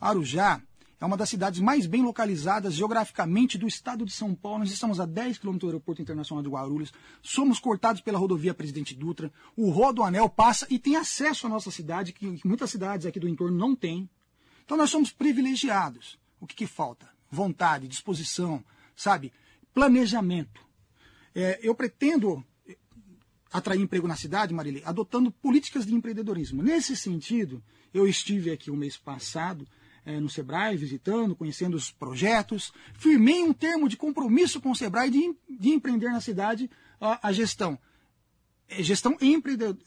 Arujá 0.00 0.62
é 1.00 1.04
uma 1.04 1.16
das 1.16 1.28
cidades 1.28 1.60
mais 1.60 1.86
bem 1.86 2.02
localizadas 2.02 2.74
geograficamente 2.74 3.58
do 3.58 3.66
estado 3.66 4.04
de 4.06 4.12
São 4.12 4.34
Paulo. 4.34 4.60
Nós 4.60 4.70
estamos 4.70 5.00
a 5.00 5.04
10 5.04 5.38
quilômetros 5.38 5.68
do 5.68 5.72
Aeroporto 5.74 6.00
Internacional 6.00 6.42
de 6.42 6.48
Guarulhos. 6.48 6.92
Somos 7.20 7.58
cortados 7.58 8.00
pela 8.00 8.18
rodovia 8.18 8.54
Presidente 8.54 8.94
Dutra. 8.94 9.32
O 9.56 9.70
Rodoanel 9.70 10.28
passa 10.28 10.66
e 10.70 10.78
tem 10.78 10.96
acesso 10.96 11.46
à 11.46 11.50
nossa 11.50 11.70
cidade, 11.70 12.12
que, 12.12 12.40
muitas 12.44 12.70
cidades 12.70 13.06
aqui 13.06 13.20
do 13.20 13.28
entorno 13.28 13.56
não 13.56 13.74
têm. 13.74 14.08
Então 14.64 14.76
nós 14.76 14.90
somos 14.90 15.10
privilegiados. 15.10 16.18
O 16.40 16.46
que, 16.46 16.54
que 16.54 16.66
falta? 16.66 17.08
Vontade, 17.30 17.88
disposição, 17.88 18.64
sabe? 18.94 19.32
Planejamento. 19.74 20.62
É, 21.34 21.58
eu 21.62 21.74
pretendo 21.74 22.44
atrair 23.54 23.80
emprego 23.80 24.08
na 24.08 24.16
cidade, 24.16 24.52
Marília, 24.52 24.82
adotando 24.84 25.30
políticas 25.30 25.86
de 25.86 25.94
empreendedorismo. 25.94 26.60
Nesse 26.60 26.96
sentido, 26.96 27.62
eu 27.94 28.04
estive 28.04 28.50
aqui 28.50 28.68
o 28.68 28.74
mês 28.76 28.96
passado 28.96 29.64
é, 30.04 30.18
no 30.18 30.28
Sebrae, 30.28 30.76
visitando, 30.76 31.36
conhecendo 31.36 31.76
os 31.76 31.88
projetos, 31.88 32.72
firmei 32.94 33.44
um 33.44 33.52
termo 33.52 33.88
de 33.88 33.96
compromisso 33.96 34.60
com 34.60 34.72
o 34.72 34.74
Sebrae 34.74 35.08
de, 35.08 35.32
de 35.48 35.70
empreender 35.70 36.08
na 36.08 36.20
cidade 36.20 36.68
a, 37.00 37.28
a 37.28 37.32
gestão 37.32 37.78
é, 38.68 38.82
gestão 38.82 39.16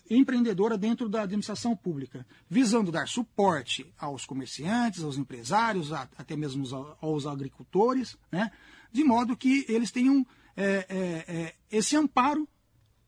empreendedora 0.10 0.78
dentro 0.78 1.10
da 1.10 1.24
administração 1.24 1.76
pública, 1.76 2.26
visando 2.50 2.90
dar 2.90 3.10
suporte 3.10 3.86
aos 3.98 4.26
comerciantes, 4.26 5.04
aos 5.04 5.18
empresários, 5.18 5.92
até 5.92 6.38
mesmo 6.38 6.64
aos 7.02 7.26
agricultores, 7.26 8.16
né, 8.32 8.50
de 8.94 9.04
modo 9.04 9.36
que 9.36 9.66
eles 9.68 9.92
tenham 9.92 10.26
é, 10.56 10.86
é, 10.88 11.36
é 11.36 11.56
esse 11.70 11.98
amparo 11.98 12.48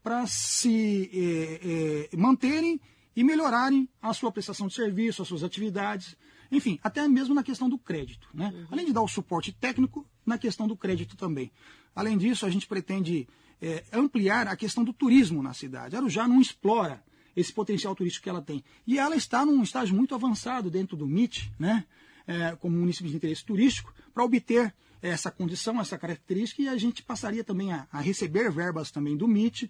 para 0.09 0.25
se 0.25 1.07
é, 1.13 2.09
é, 2.11 2.17
manterem 2.17 2.81
e 3.15 3.23
melhorarem 3.23 3.87
a 4.01 4.11
sua 4.11 4.31
prestação 4.31 4.65
de 4.65 4.73
serviço, 4.73 5.21
as 5.21 5.27
suas 5.27 5.43
atividades, 5.43 6.17
enfim, 6.51 6.79
até 6.81 7.07
mesmo 7.07 7.35
na 7.35 7.43
questão 7.43 7.69
do 7.69 7.77
crédito. 7.77 8.27
Né? 8.33 8.51
Uhum. 8.51 8.67
Além 8.71 8.87
de 8.87 8.91
dar 8.91 9.03
o 9.03 9.07
suporte 9.07 9.51
técnico, 9.51 10.03
na 10.25 10.39
questão 10.39 10.67
do 10.67 10.75
crédito 10.75 11.15
também. 11.15 11.51
Além 11.93 12.17
disso, 12.17 12.43
a 12.43 12.49
gente 12.49 12.65
pretende 12.65 13.27
é, 13.61 13.83
ampliar 13.93 14.47
a 14.47 14.55
questão 14.55 14.83
do 14.83 14.93
turismo 14.93 15.43
na 15.43 15.53
cidade. 15.53 15.95
Arujá 15.95 16.27
não 16.27 16.41
explora 16.41 17.03
esse 17.35 17.53
potencial 17.53 17.93
turístico 17.93 18.23
que 18.23 18.31
ela 18.31 18.41
tem. 18.41 18.63
E 18.87 18.97
ela 18.97 19.15
está 19.15 19.45
num 19.45 19.61
estágio 19.61 19.95
muito 19.95 20.15
avançado 20.15 20.71
dentro 20.71 20.97
do 20.97 21.05
MIT, 21.05 21.53
né, 21.59 21.85
é, 22.25 22.55
como 22.55 22.75
município 22.75 23.11
de 23.11 23.15
interesse 23.15 23.45
turístico, 23.45 23.93
para 24.11 24.23
obter 24.23 24.73
essa 25.03 25.29
condição, 25.29 25.79
essa 25.79 25.99
característica, 25.99 26.63
e 26.63 26.67
a 26.67 26.77
gente 26.77 27.03
passaria 27.03 27.43
também 27.43 27.71
a, 27.71 27.87
a 27.91 28.01
receber 28.01 28.51
verbas 28.51 28.89
também 28.89 29.15
do 29.15 29.25
MIT, 29.25 29.69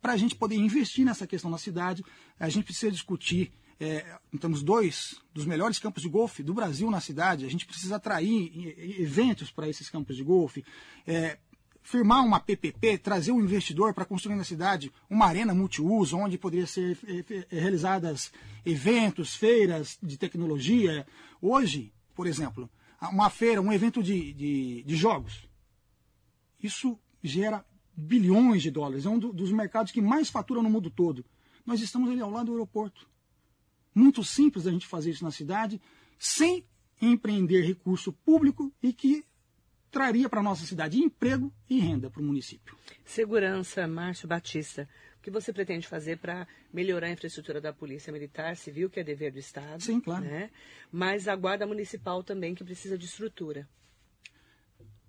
para 0.00 0.12
a 0.12 0.16
gente 0.16 0.34
poder 0.34 0.56
investir 0.56 1.04
nessa 1.04 1.26
questão 1.26 1.50
na 1.50 1.58
cidade. 1.58 2.04
A 2.38 2.48
gente 2.48 2.64
precisa 2.64 2.90
discutir 2.90 3.52
é, 3.80 4.16
temos 4.40 4.62
dois 4.62 5.20
dos 5.34 5.44
melhores 5.44 5.80
campos 5.80 6.02
de 6.04 6.08
golfe 6.08 6.40
do 6.40 6.54
Brasil 6.54 6.88
na 6.88 7.00
cidade. 7.00 7.44
A 7.44 7.50
gente 7.50 7.66
precisa 7.66 7.96
atrair 7.96 8.76
eventos 9.00 9.50
para 9.50 9.68
esses 9.68 9.90
campos 9.90 10.16
de 10.16 10.22
golfe. 10.22 10.64
É, 11.04 11.36
firmar 11.82 12.24
uma 12.24 12.38
PPP, 12.38 12.98
trazer 12.98 13.32
um 13.32 13.40
investidor 13.40 13.92
para 13.92 14.04
construir 14.04 14.36
na 14.36 14.44
cidade 14.44 14.92
uma 15.10 15.26
arena 15.26 15.52
multiuso, 15.52 16.16
onde 16.16 16.38
poderia 16.38 16.66
ser 16.66 16.96
eh, 17.06 17.44
eh, 17.50 17.60
realizadas 17.60 18.32
eventos, 18.64 19.34
feiras 19.34 19.98
de 20.00 20.16
tecnologia. 20.16 21.04
Hoje, 21.40 21.92
por 22.14 22.26
exemplo, 22.26 22.70
uma 23.10 23.30
feira, 23.30 23.60
um 23.60 23.72
evento 23.72 24.00
de, 24.00 24.32
de, 24.32 24.82
de 24.84 24.96
jogos, 24.96 25.48
isso 26.62 26.96
gera 27.20 27.64
bilhões 27.96 28.62
de 28.62 28.70
dólares. 28.70 29.06
É 29.06 29.10
um 29.10 29.18
dos 29.18 29.52
mercados 29.52 29.92
que 29.92 30.00
mais 30.00 30.28
fatura 30.28 30.62
no 30.62 30.70
mundo 30.70 30.90
todo. 30.90 31.24
Nós 31.64 31.80
estamos 31.80 32.10
ali 32.10 32.20
ao 32.20 32.30
lado 32.30 32.46
do 32.46 32.52
aeroporto. 32.52 33.08
Muito 33.94 34.24
simples 34.24 34.66
a 34.66 34.70
gente 34.70 34.86
fazer 34.86 35.10
isso 35.10 35.24
na 35.24 35.30
cidade, 35.30 35.80
sem 36.18 36.64
empreender 37.00 37.62
recurso 37.62 38.12
público 38.12 38.72
e 38.82 38.92
que 38.92 39.24
traria 39.90 40.28
para 40.28 40.40
a 40.40 40.42
nossa 40.42 40.64
cidade 40.64 40.98
emprego 40.98 41.52
e 41.68 41.78
renda 41.78 42.10
para 42.10 42.22
o 42.22 42.24
município. 42.24 42.74
Segurança, 43.04 43.86
Márcio 43.86 44.26
Batista. 44.26 44.88
O 45.18 45.22
que 45.22 45.30
você 45.30 45.52
pretende 45.52 45.86
fazer 45.86 46.18
para 46.18 46.48
melhorar 46.72 47.08
a 47.08 47.10
infraestrutura 47.10 47.60
da 47.60 47.72
Polícia 47.72 48.12
Militar 48.12 48.56
Civil, 48.56 48.88
que 48.88 48.98
é 48.98 49.04
dever 49.04 49.30
do 49.30 49.38
Estado? 49.38 49.82
Sim, 49.82 50.00
claro. 50.00 50.24
Né? 50.24 50.50
Mas 50.90 51.28
a 51.28 51.36
Guarda 51.36 51.66
Municipal 51.66 52.24
também, 52.24 52.54
que 52.54 52.64
precisa 52.64 52.96
de 52.96 53.04
estrutura. 53.04 53.68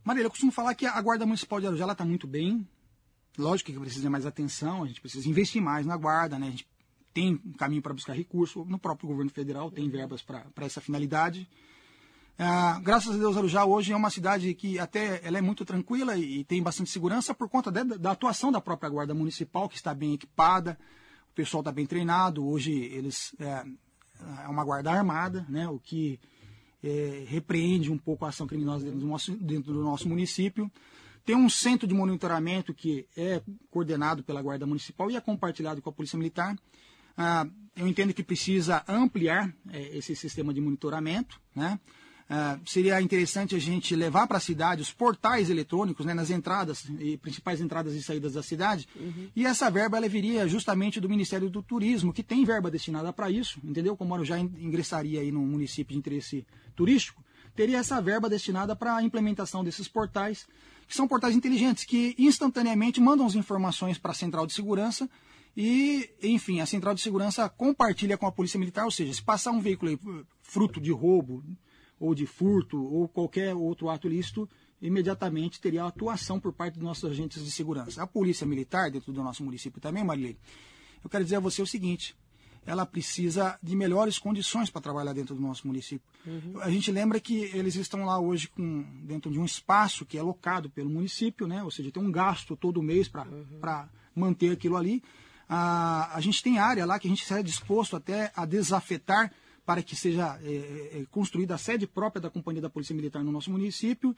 Marília, 0.03 0.25
eu 0.25 0.29
costumo 0.29 0.51
falar 0.51 0.75
que 0.75 0.85
a 0.85 1.01
Guarda 1.01 1.25
Municipal 1.25 1.61
de 1.61 1.67
Arujá 1.67 1.89
está 1.89 2.03
muito 2.03 2.27
bem. 2.27 2.67
Lógico 3.37 3.71
que 3.71 3.79
precisa 3.79 4.09
mais 4.09 4.25
atenção, 4.25 4.83
a 4.83 4.87
gente 4.87 5.01
precisa 5.01 5.27
investir 5.27 5.61
mais 5.61 5.85
na 5.85 5.97
Guarda, 5.97 6.37
né? 6.37 6.47
A 6.47 6.51
gente 6.51 6.67
tem 7.13 7.39
um 7.45 7.53
caminho 7.53 7.81
para 7.81 7.93
buscar 7.93 8.13
recursos. 8.13 8.67
No 8.67 8.79
próprio 8.79 9.07
governo 9.07 9.31
federal 9.31 9.71
tem 9.71 9.89
verbas 9.89 10.21
para 10.21 10.45
essa 10.57 10.81
finalidade. 10.81 11.47
Ah, 12.37 12.79
graças 12.81 13.15
a 13.15 13.17
Deus, 13.17 13.37
Arujá 13.37 13.63
hoje 13.63 13.93
é 13.93 13.95
uma 13.95 14.09
cidade 14.09 14.53
que 14.55 14.79
até 14.79 15.21
ela 15.23 15.37
é 15.37 15.41
muito 15.41 15.63
tranquila 15.63 16.17
e, 16.17 16.39
e 16.39 16.43
tem 16.43 16.63
bastante 16.63 16.89
segurança 16.89 17.33
por 17.33 17.47
conta 17.47 17.71
de, 17.71 17.83
da 17.99 18.11
atuação 18.11 18.51
da 18.51 18.59
própria 18.59 18.89
Guarda 18.89 19.13
Municipal, 19.13 19.69
que 19.69 19.75
está 19.75 19.93
bem 19.93 20.15
equipada, 20.15 20.77
o 21.31 21.35
pessoal 21.35 21.61
está 21.61 21.71
bem 21.71 21.85
treinado. 21.85 22.45
Hoje 22.45 22.71
eles 22.71 23.35
é, 23.39 23.63
é 24.45 24.47
uma 24.47 24.63
guarda 24.63 24.91
armada, 24.91 25.45
né? 25.47 25.67
O 25.67 25.79
que 25.79 26.19
é, 26.83 27.23
repreende 27.27 27.91
um 27.91 27.97
pouco 27.97 28.25
a 28.25 28.29
ação 28.29 28.47
criminosa 28.47 28.85
dentro 28.85 28.99
do, 28.99 29.07
nosso, 29.07 29.35
dentro 29.37 29.73
do 29.73 29.83
nosso 29.83 30.09
município. 30.09 30.71
Tem 31.25 31.35
um 31.35 31.49
centro 31.49 31.87
de 31.87 31.93
monitoramento 31.93 32.73
que 32.73 33.07
é 33.15 33.41
coordenado 33.71 34.23
pela 34.23 34.41
Guarda 34.41 34.65
Municipal 34.65 35.09
e 35.09 35.15
é 35.15 35.21
compartilhado 35.21 35.81
com 35.81 35.89
a 35.89 35.93
Polícia 35.93 36.17
Militar. 36.17 36.55
Ah, 37.17 37.47
eu 37.75 37.87
entendo 37.87 38.13
que 38.13 38.23
precisa 38.23 38.83
ampliar 38.87 39.53
é, 39.71 39.97
esse 39.97 40.15
sistema 40.15 40.53
de 40.53 40.59
monitoramento. 40.59 41.39
Né? 41.55 41.79
Ah, 42.29 42.57
seria 42.65 43.01
interessante 43.01 43.55
a 43.55 43.59
gente 43.59 43.95
levar 43.95 44.27
para 44.27 44.37
a 44.37 44.41
cidade 44.41 44.81
os 44.81 44.91
portais 44.91 45.49
eletrônicos 45.49 46.05
né, 46.05 46.13
nas 46.13 46.29
entradas 46.29 46.85
e 46.99 47.17
principais 47.17 47.61
entradas 47.61 47.93
e 47.93 48.01
saídas 48.01 48.33
da 48.33 48.43
cidade. 48.43 48.87
Uhum. 48.95 49.29
E 49.35 49.45
essa 49.45 49.69
verba 49.69 49.97
ela 49.97 50.09
viria 50.09 50.47
justamente 50.47 50.99
do 50.99 51.09
Ministério 51.09 51.49
do 51.49 51.61
Turismo, 51.61 52.13
que 52.13 52.23
tem 52.23 52.43
verba 52.45 52.71
destinada 52.71 53.13
para 53.13 53.29
isso, 53.29 53.59
entendeu? 53.63 53.95
Como 53.95 54.15
eu 54.15 54.25
já 54.25 54.39
ingressaria 54.39 55.21
aí 55.21 55.31
no 55.31 55.41
município 55.41 55.93
de 55.93 55.99
interesse 55.99 56.45
turístico, 56.75 57.23
teria 57.55 57.77
essa 57.77 58.01
verba 58.01 58.29
destinada 58.29 58.75
para 58.75 58.95
a 58.95 59.03
implementação 59.03 59.63
desses 59.63 59.87
portais, 59.87 60.47
que 60.93 60.97
são 60.97 61.07
portais 61.07 61.35
inteligentes, 61.35 61.85
que 61.85 62.13
instantaneamente 62.19 63.01
mandam 63.01 63.25
as 63.25 63.33
informações 63.33 63.97
para 63.97 64.11
a 64.11 64.13
central 64.13 64.45
de 64.45 64.53
segurança 64.53 65.09
e, 65.57 66.07
enfim, 66.21 66.59
a 66.59 66.67
central 66.67 66.93
de 66.93 67.01
segurança 67.01 67.49
compartilha 67.49 68.15
com 68.15 68.27
a 68.27 68.31
polícia 68.31 68.59
militar, 68.59 68.85
ou 68.85 68.91
seja, 68.91 69.11
se 69.11 69.23
passar 69.23 69.49
um 69.49 69.59
veículo 69.59 69.89
aí, 69.89 69.99
fruto 70.43 70.79
de 70.79 70.91
roubo, 70.91 71.43
ou 71.99 72.13
de 72.13 72.27
furto, 72.27 72.79
ou 72.79 73.07
qualquer 73.07 73.55
outro 73.55 73.89
ato 73.89 74.05
ilícito, 74.05 74.47
imediatamente 74.79 75.59
teria 75.59 75.83
atuação 75.83 76.39
por 76.39 76.53
parte 76.53 76.75
dos 76.75 76.83
nossos 76.83 77.09
agentes 77.09 77.43
de 77.43 77.49
segurança. 77.49 78.03
A 78.03 78.05
polícia 78.05 78.45
militar, 78.45 78.91
dentro 78.91 79.11
do 79.11 79.23
nosso 79.23 79.43
município 79.43 79.81
também, 79.81 80.03
Marilei, 80.03 80.37
eu 81.03 81.09
quero 81.09 81.23
dizer 81.23 81.37
a 81.37 81.39
você 81.39 81.59
o 81.59 81.65
seguinte, 81.65 82.15
ela 82.65 82.85
precisa 82.85 83.57
de 83.61 83.75
melhores 83.75 84.17
condições 84.17 84.69
para 84.69 84.81
trabalhar 84.81 85.13
dentro 85.13 85.35
do 85.35 85.41
nosso 85.41 85.67
município. 85.67 86.07
Uhum. 86.25 86.59
A 86.61 86.69
gente 86.69 86.91
lembra 86.91 87.19
que 87.19 87.43
eles 87.53 87.75
estão 87.75 88.05
lá 88.05 88.19
hoje 88.19 88.47
com, 88.47 88.83
dentro 89.03 89.31
de 89.31 89.39
um 89.39 89.45
espaço 89.45 90.05
que 90.05 90.17
é 90.17 90.21
locado 90.21 90.69
pelo 90.69 90.89
município, 90.89 91.47
né? 91.47 91.63
ou 91.63 91.71
seja, 91.71 91.91
tem 91.91 92.01
um 92.01 92.11
gasto 92.11 92.55
todo 92.55 92.81
mês 92.81 93.07
para 93.07 93.23
uhum. 93.25 93.87
manter 94.15 94.51
aquilo 94.51 94.77
ali. 94.77 95.03
A, 95.47 96.15
a 96.15 96.21
gente 96.21 96.41
tem 96.41 96.57
área 96.57 96.85
lá 96.85 96.97
que 96.97 97.07
a 97.07 97.09
gente 97.09 97.21
está 97.21 97.41
disposto 97.41 97.95
até 97.95 98.31
a 98.35 98.45
desafetar 98.45 99.31
para 99.65 99.81
que 99.81 99.95
seja 99.95 100.39
é, 100.41 100.47
é, 100.47 100.99
é, 101.01 101.05
construída 101.11 101.55
a 101.55 101.57
sede 101.57 101.87
própria 101.87 102.21
da 102.21 102.29
Companhia 102.29 102.61
da 102.61 102.69
Polícia 102.69 102.95
Militar 102.95 103.23
no 103.23 103.31
nosso 103.31 103.51
município. 103.51 104.15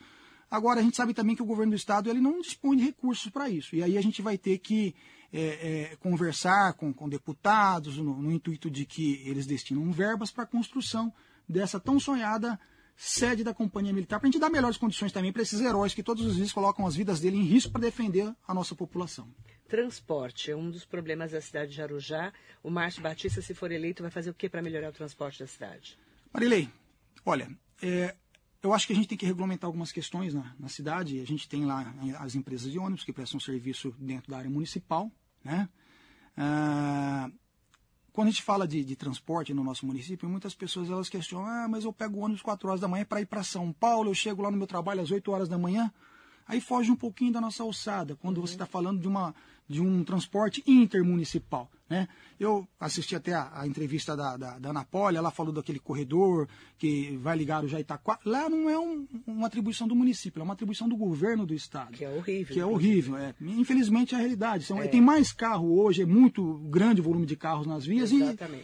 Agora, 0.50 0.80
a 0.80 0.82
gente 0.82 0.96
sabe 0.96 1.12
também 1.12 1.34
que 1.34 1.42
o 1.42 1.46
governo 1.46 1.72
do 1.72 1.76
Estado 1.76 2.08
ele 2.08 2.20
não 2.20 2.40
dispõe 2.40 2.76
de 2.76 2.84
recursos 2.84 3.30
para 3.30 3.50
isso. 3.50 3.74
E 3.74 3.82
aí 3.82 3.98
a 3.98 4.00
gente 4.00 4.22
vai 4.22 4.38
ter 4.38 4.58
que 4.58 4.94
é, 5.32 5.92
é, 5.92 5.96
conversar 5.96 6.74
com, 6.74 6.92
com 6.92 7.08
deputados 7.08 7.98
no, 7.98 8.20
no, 8.20 8.32
intuito 8.32 8.70
de 8.70 8.84
que 8.84 9.22
eles 9.24 9.46
destinam 9.46 9.90
verbas 9.92 10.30
para 10.30 10.44
a 10.44 10.46
construção 10.46 11.12
dessa 11.48 11.78
tão 11.80 11.98
sonhada 11.98 12.58
sede 12.96 13.44
da 13.44 13.52
Companhia 13.52 13.92
Militar, 13.92 14.18
para 14.18 14.28
a 14.28 14.30
gente 14.30 14.40
dar 14.40 14.48
melhores 14.48 14.78
condições 14.78 15.12
também 15.12 15.32
para 15.32 15.42
esses 15.42 15.60
heróis 15.60 15.92
que 15.92 16.02
todos 16.02 16.24
os 16.24 16.36
dias 16.36 16.52
colocam 16.52 16.86
as 16.86 16.96
vidas 16.96 17.20
dele 17.20 17.36
em 17.36 17.44
risco 17.44 17.70
para 17.70 17.82
defender 17.82 18.34
a 18.48 18.54
nossa 18.54 18.74
população. 18.74 19.28
Transporte 19.68 20.50
é 20.50 20.56
um 20.56 20.70
dos 20.70 20.84
problemas 20.84 21.32
da 21.32 21.40
cidade 21.40 21.72
de 21.72 21.82
Arujá. 21.82 22.32
O 22.62 22.70
Márcio 22.70 23.02
Batista, 23.02 23.42
se 23.42 23.52
for 23.52 23.70
eleito, 23.70 24.02
vai 24.02 24.10
fazer 24.10 24.30
o 24.30 24.34
que 24.34 24.48
para 24.48 24.62
melhorar 24.62 24.88
o 24.88 24.92
transporte 24.92 25.40
da 25.40 25.46
cidade? 25.46 25.98
Marilei, 26.32 26.70
olha, 27.24 27.50
é, 27.82 28.14
eu 28.66 28.74
acho 28.74 28.86
que 28.86 28.92
a 28.92 28.96
gente 28.96 29.06
tem 29.06 29.16
que 29.16 29.24
regulamentar 29.24 29.68
algumas 29.68 29.92
questões 29.92 30.34
na, 30.34 30.52
na, 30.58 30.68
cidade. 30.68 31.20
A 31.20 31.24
gente 31.24 31.48
tem 31.48 31.64
lá 31.64 31.94
as 32.18 32.34
empresas 32.34 32.70
de 32.70 32.78
ônibus 32.78 33.04
que 33.04 33.12
prestam 33.12 33.38
serviço 33.38 33.94
dentro 33.96 34.30
da 34.30 34.38
área 34.38 34.50
municipal. 34.50 35.10
Né? 35.44 35.68
Ah, 36.36 37.30
quando 38.12 38.28
a 38.28 38.30
gente 38.32 38.42
fala 38.42 38.66
de, 38.66 38.84
de, 38.84 38.96
transporte 38.96 39.54
no 39.54 39.62
nosso 39.62 39.86
município, 39.86 40.28
muitas 40.28 40.52
pessoas 40.52 40.90
elas 40.90 41.08
questionam: 41.08 41.46
ah, 41.46 41.68
mas 41.68 41.84
eu 41.84 41.92
pego 41.92 42.18
o 42.18 42.22
ônibus 42.22 42.42
4 42.42 42.68
horas 42.68 42.80
da 42.80 42.88
manhã 42.88 43.04
para 43.04 43.20
ir 43.20 43.26
para 43.26 43.44
São 43.44 43.72
Paulo, 43.72 44.10
eu 44.10 44.14
chego 44.14 44.42
lá 44.42 44.50
no 44.50 44.56
meu 44.56 44.66
trabalho 44.66 45.00
às 45.00 45.12
8 45.12 45.30
horas 45.30 45.48
da 45.48 45.56
manhã. 45.56 45.92
Aí 46.48 46.60
foge 46.60 46.90
um 46.90 46.96
pouquinho 46.96 47.32
da 47.32 47.40
nossa 47.40 47.62
alçada, 47.62 48.16
quando 48.16 48.38
uhum. 48.38 48.46
você 48.46 48.54
está 48.54 48.66
falando 48.66 49.00
de, 49.00 49.06
uma, 49.06 49.34
de 49.68 49.80
um 49.80 50.02
transporte 50.02 50.62
intermunicipal. 50.66 51.70
Né? 51.88 52.08
Eu 52.38 52.66
assisti 52.80 53.14
até 53.14 53.32
a, 53.32 53.60
a 53.60 53.66
entrevista 53.66 54.16
da, 54.16 54.36
da, 54.36 54.58
da 54.58 54.70
Ana 54.70 54.84
Poli, 54.84 55.16
ela 55.16 55.30
falou 55.30 55.52
daquele 55.52 55.78
corredor 55.78 56.48
que 56.76 57.16
vai 57.22 57.36
ligar 57.36 57.64
o 57.64 57.68
Jaitaquá. 57.68 58.18
Lá 58.24 58.50
não 58.50 58.68
é 58.68 58.78
um, 58.78 59.06
uma 59.26 59.46
atribuição 59.46 59.86
do 59.86 59.94
município, 59.94 60.40
é 60.40 60.42
uma 60.42 60.52
atribuição 60.52 60.88
do 60.88 60.96
governo 60.96 61.46
do 61.46 61.54
estado. 61.54 61.92
Que 61.92 62.04
é 62.04 62.10
horrível. 62.10 62.54
Que 62.54 62.60
é 62.60 62.66
horrível. 62.66 63.16
É. 63.16 63.34
Infelizmente 63.40 64.14
é 64.14 64.18
a 64.18 64.20
realidade. 64.20 64.64
São, 64.64 64.82
é. 64.82 64.88
Tem 64.88 65.00
mais 65.00 65.32
carro 65.32 65.80
hoje, 65.80 66.02
é 66.02 66.06
muito 66.06 66.58
grande 66.68 67.00
o 67.00 67.04
volume 67.04 67.24
de 67.24 67.36
carros 67.36 67.66
nas 67.66 67.86
vias 67.86 68.10
e, 68.10 68.20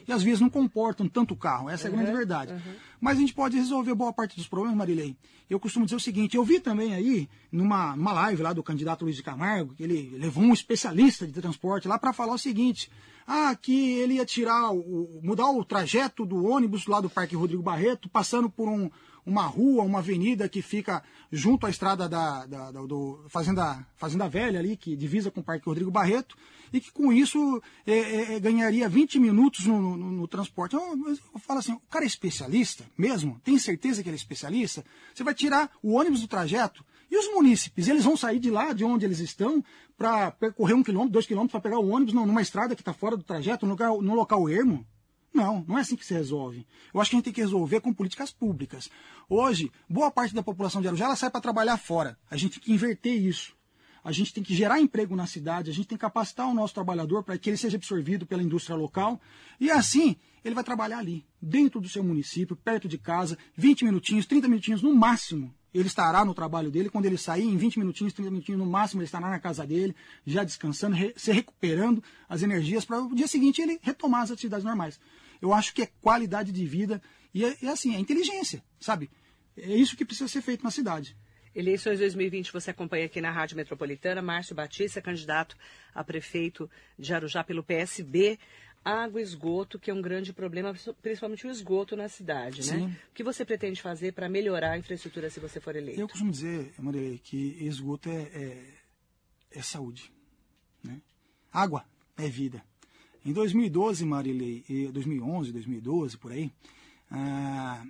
e, 0.06 0.12
as 0.12 0.22
vias 0.22 0.40
não 0.40 0.50
comportam 0.50 1.08
tanto 1.08 1.36
carro. 1.36 1.70
Essa 1.70 1.88
uhum, 1.88 1.94
é 1.94 1.98
a 1.98 2.02
grande 2.02 2.16
verdade. 2.16 2.52
Uhum. 2.52 2.74
Mas 3.00 3.16
a 3.16 3.20
gente 3.20 3.34
pode 3.34 3.56
resolver 3.56 3.94
boa 3.94 4.12
parte 4.12 4.36
dos 4.36 4.48
problemas, 4.48 4.76
Marilei. 4.76 5.16
Eu 5.48 5.60
costumo 5.60 5.84
dizer 5.84 5.96
o 5.96 6.00
seguinte, 6.00 6.36
eu 6.36 6.44
vi 6.44 6.60
também 6.60 6.94
aí, 6.94 7.28
numa, 7.50 7.96
numa 7.96 8.12
live 8.12 8.42
lá 8.42 8.52
do 8.52 8.62
candidato 8.62 9.04
Luiz 9.04 9.16
de 9.16 9.22
Camargo, 9.22 9.74
que 9.74 9.82
ele 9.82 10.16
levou 10.18 10.42
um 10.42 10.52
especialista 10.52 11.26
de 11.26 11.32
transporte 11.32 11.86
lá 11.86 11.98
para 11.98 12.12
falar 12.12 12.34
o 12.34 12.38
seguinte 12.38 12.90
ah, 13.26 13.54
que 13.54 13.98
ele 13.98 14.14
ia 14.14 14.24
tirar, 14.24 14.72
o, 14.72 15.20
mudar 15.22 15.50
o 15.50 15.64
trajeto 15.64 16.24
do 16.24 16.44
ônibus 16.44 16.86
lá 16.86 17.00
do 17.00 17.10
Parque 17.10 17.36
Rodrigo 17.36 17.62
Barreto, 17.62 18.08
passando 18.08 18.48
por 18.50 18.68
um, 18.68 18.90
uma 19.24 19.42
rua, 19.42 19.84
uma 19.84 20.00
avenida 20.00 20.48
que 20.48 20.60
fica 20.60 21.02
junto 21.30 21.66
à 21.66 21.70
estrada 21.70 22.08
da, 22.08 22.44
da, 22.46 22.70
da 22.70 22.82
do 22.82 23.24
Fazenda, 23.28 23.86
Fazenda 23.96 24.28
Velha 24.28 24.58
ali, 24.58 24.76
que 24.76 24.96
divisa 24.96 25.30
com 25.30 25.40
o 25.40 25.44
Parque 25.44 25.66
Rodrigo 25.66 25.90
Barreto, 25.90 26.36
e 26.72 26.80
que 26.80 26.90
com 26.90 27.12
isso 27.12 27.62
é, 27.86 27.92
é, 27.92 28.34
é 28.34 28.40
ganharia 28.40 28.88
20 28.88 29.18
minutos 29.18 29.66
no, 29.66 29.96
no, 29.96 30.10
no 30.10 30.28
transporte. 30.28 30.74
Eu, 30.74 30.80
eu, 31.06 31.40
falo 31.40 31.60
assim, 31.60 31.72
o 31.72 31.80
cara 31.90 32.04
é 32.04 32.08
especialista 32.08 32.84
mesmo? 32.96 33.40
Tem 33.44 33.58
certeza 33.58 34.02
que 34.02 34.08
ele 34.08 34.16
é 34.16 34.18
especialista? 34.18 34.84
Você 35.14 35.22
vai 35.22 35.34
tirar 35.34 35.70
o 35.82 35.92
ônibus 35.92 36.20
do 36.20 36.28
trajeto? 36.28 36.84
E 37.10 37.18
os 37.18 37.30
munícipes, 37.34 37.88
eles 37.88 38.04
vão 38.04 38.16
sair 38.16 38.38
de 38.38 38.50
lá, 38.50 38.72
de 38.72 38.84
onde 38.84 39.04
eles 39.04 39.18
estão, 39.18 39.62
para 40.02 40.32
percorrer 40.32 40.74
um 40.74 40.82
quilômetro, 40.82 41.12
dois 41.12 41.26
quilômetros, 41.26 41.52
para 41.52 41.60
pegar 41.60 41.78
o 41.78 41.88
ônibus 41.88 42.12
numa 42.12 42.42
estrada 42.42 42.74
que 42.74 42.82
está 42.82 42.92
fora 42.92 43.16
do 43.16 43.22
trajeto, 43.22 43.64
no 43.64 43.70
local, 43.74 44.02
no 44.02 44.14
local 44.16 44.50
ermo? 44.50 44.84
Não, 45.32 45.64
não 45.68 45.78
é 45.78 45.82
assim 45.82 45.94
que 45.94 46.04
se 46.04 46.12
resolve. 46.12 46.66
Eu 46.92 47.00
acho 47.00 47.08
que 47.08 47.14
a 47.14 47.18
gente 47.18 47.24
tem 47.26 47.32
que 47.32 47.40
resolver 47.40 47.80
com 47.80 47.94
políticas 47.94 48.32
públicas. 48.32 48.90
Hoje, 49.28 49.70
boa 49.88 50.10
parte 50.10 50.34
da 50.34 50.42
população 50.42 50.82
de 50.82 50.88
Arujá 50.88 51.04
ela 51.04 51.14
sai 51.14 51.30
para 51.30 51.40
trabalhar 51.40 51.76
fora. 51.76 52.18
A 52.28 52.36
gente 52.36 52.54
tem 52.54 52.62
que 52.62 52.72
inverter 52.72 53.14
isso. 53.14 53.54
A 54.02 54.10
gente 54.10 54.34
tem 54.34 54.42
que 54.42 54.56
gerar 54.56 54.80
emprego 54.80 55.14
na 55.14 55.28
cidade, 55.28 55.70
a 55.70 55.72
gente 55.72 55.86
tem 55.86 55.96
que 55.96 56.02
capacitar 56.02 56.48
o 56.48 56.54
nosso 56.54 56.74
trabalhador 56.74 57.22
para 57.22 57.38
que 57.38 57.48
ele 57.48 57.56
seja 57.56 57.76
absorvido 57.76 58.26
pela 58.26 58.42
indústria 58.42 58.74
local. 58.74 59.20
E 59.60 59.70
assim, 59.70 60.16
ele 60.44 60.56
vai 60.56 60.64
trabalhar 60.64 60.98
ali, 60.98 61.24
dentro 61.40 61.80
do 61.80 61.88
seu 61.88 62.02
município, 62.02 62.56
perto 62.56 62.88
de 62.88 62.98
casa, 62.98 63.38
20 63.56 63.84
minutinhos, 63.84 64.26
30 64.26 64.48
minutinhos 64.48 64.82
no 64.82 64.92
máximo. 64.92 65.54
Ele 65.74 65.86
estará 65.86 66.24
no 66.24 66.34
trabalho 66.34 66.70
dele. 66.70 66.90
Quando 66.90 67.06
ele 67.06 67.16
sair, 67.16 67.44
em 67.44 67.56
20 67.56 67.78
minutinhos, 67.78 68.12
30 68.12 68.30
minutinhos 68.30 68.58
no 68.58 68.66
máximo, 68.66 69.00
ele 69.00 69.06
estará 69.06 69.30
na 69.30 69.40
casa 69.40 69.66
dele, 69.66 69.94
já 70.26 70.44
descansando, 70.44 70.94
re 70.94 71.12
se 71.16 71.32
recuperando 71.32 72.02
as 72.28 72.42
energias 72.42 72.84
para 72.84 73.00
o 73.00 73.14
dia 73.14 73.26
seguinte 73.26 73.62
ele 73.62 73.78
retomar 73.82 74.22
as 74.22 74.30
atividades 74.30 74.64
normais. 74.64 75.00
Eu 75.40 75.52
acho 75.52 75.74
que 75.74 75.82
é 75.82 75.88
qualidade 76.00 76.52
de 76.52 76.64
vida 76.66 77.02
e 77.34 77.44
é, 77.44 77.56
é 77.62 77.68
assim, 77.68 77.94
é 77.94 77.98
inteligência, 77.98 78.62
sabe? 78.78 79.10
É 79.56 79.74
isso 79.74 79.96
que 79.96 80.04
precisa 80.04 80.28
ser 80.28 80.42
feito 80.42 80.62
na 80.62 80.70
cidade. 80.70 81.16
Eleições 81.54 81.98
2020 81.98 82.50
você 82.50 82.70
acompanha 82.70 83.04
aqui 83.04 83.20
na 83.20 83.30
Rádio 83.30 83.58
Metropolitana. 83.58 84.22
Márcio 84.22 84.54
Batista, 84.54 85.02
candidato 85.02 85.54
a 85.94 86.02
prefeito 86.02 86.70
de 86.98 87.12
Arujá 87.12 87.44
pelo 87.44 87.62
PSB. 87.62 88.38
Água 88.84 89.20
e 89.20 89.22
esgoto, 89.22 89.78
que 89.78 89.90
é 89.90 89.94
um 89.94 90.02
grande 90.02 90.32
problema, 90.32 90.74
principalmente 91.00 91.46
o 91.46 91.50
esgoto 91.50 91.96
na 91.96 92.08
cidade, 92.08 92.60
né? 92.60 92.78
Sim. 92.78 92.86
né? 92.86 92.98
O 93.10 93.14
que 93.14 93.22
você 93.22 93.44
pretende 93.44 93.80
fazer 93.80 94.12
para 94.12 94.28
melhorar 94.28 94.72
a 94.72 94.78
infraestrutura 94.78 95.30
se 95.30 95.38
você 95.38 95.60
for 95.60 95.76
eleito? 95.76 96.00
Eu 96.00 96.08
costumo 96.08 96.30
dizer, 96.30 96.72
Maria, 96.78 97.18
que 97.18 97.56
esgoto 97.60 98.08
é, 98.08 98.22
é, 98.22 98.74
é 99.52 99.62
saúde. 99.62 100.12
Né? 100.82 101.00
Água 101.52 101.84
é 102.16 102.28
vida. 102.28 102.62
Em 103.24 103.32
2012, 103.32 104.04
Marilei, 104.04 104.64
2011, 104.92 105.52
2012, 105.52 106.18
por 106.18 106.32
aí, 106.32 106.50
ah, 107.08 107.84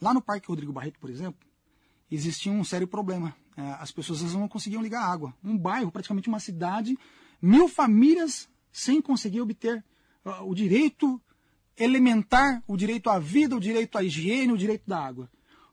Lá 0.00 0.14
no 0.14 0.22
Parque 0.22 0.48
Rodrigo 0.48 0.72
Barreto, 0.72 0.98
por 0.98 1.10
exemplo, 1.10 1.46
existia 2.10 2.50
um 2.50 2.64
sério 2.64 2.88
problema. 2.88 3.36
É, 3.56 3.62
as 3.72 3.92
pessoas 3.92 4.22
não 4.32 4.48
conseguiam 4.48 4.82
ligar 4.82 5.02
água. 5.02 5.34
Um 5.44 5.56
bairro, 5.56 5.92
praticamente 5.92 6.28
uma 6.28 6.40
cidade, 6.40 6.98
mil 7.40 7.68
famílias 7.68 8.48
sem 8.72 9.02
conseguir 9.02 9.42
obter 9.42 9.84
o 10.42 10.54
direito 10.54 11.20
elementar, 11.76 12.62
o 12.66 12.76
direito 12.76 13.08
à 13.08 13.18
vida, 13.18 13.56
o 13.56 13.60
direito 13.60 13.96
à 13.96 14.04
higiene, 14.04 14.52
o 14.52 14.58
direito 14.58 14.82
da 14.86 14.98
água. 14.98 15.30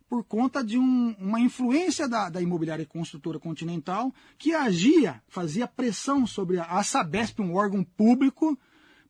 Por 0.10 0.23
conta 0.23 0.63
de 0.63 0.77
um, 0.77 1.13
uma 1.19 1.39
influência 1.39 2.07
da, 2.07 2.29
da 2.29 2.41
imobiliária 2.41 2.86
construtora 2.86 3.39
continental 3.39 4.13
que 4.38 4.53
agia, 4.53 5.21
fazia 5.27 5.67
pressão 5.67 6.25
sobre 6.25 6.60
a, 6.60 6.63
a 6.63 6.83
Sabesp, 6.83 7.41
um 7.41 7.53
órgão 7.53 7.83
público, 7.83 8.57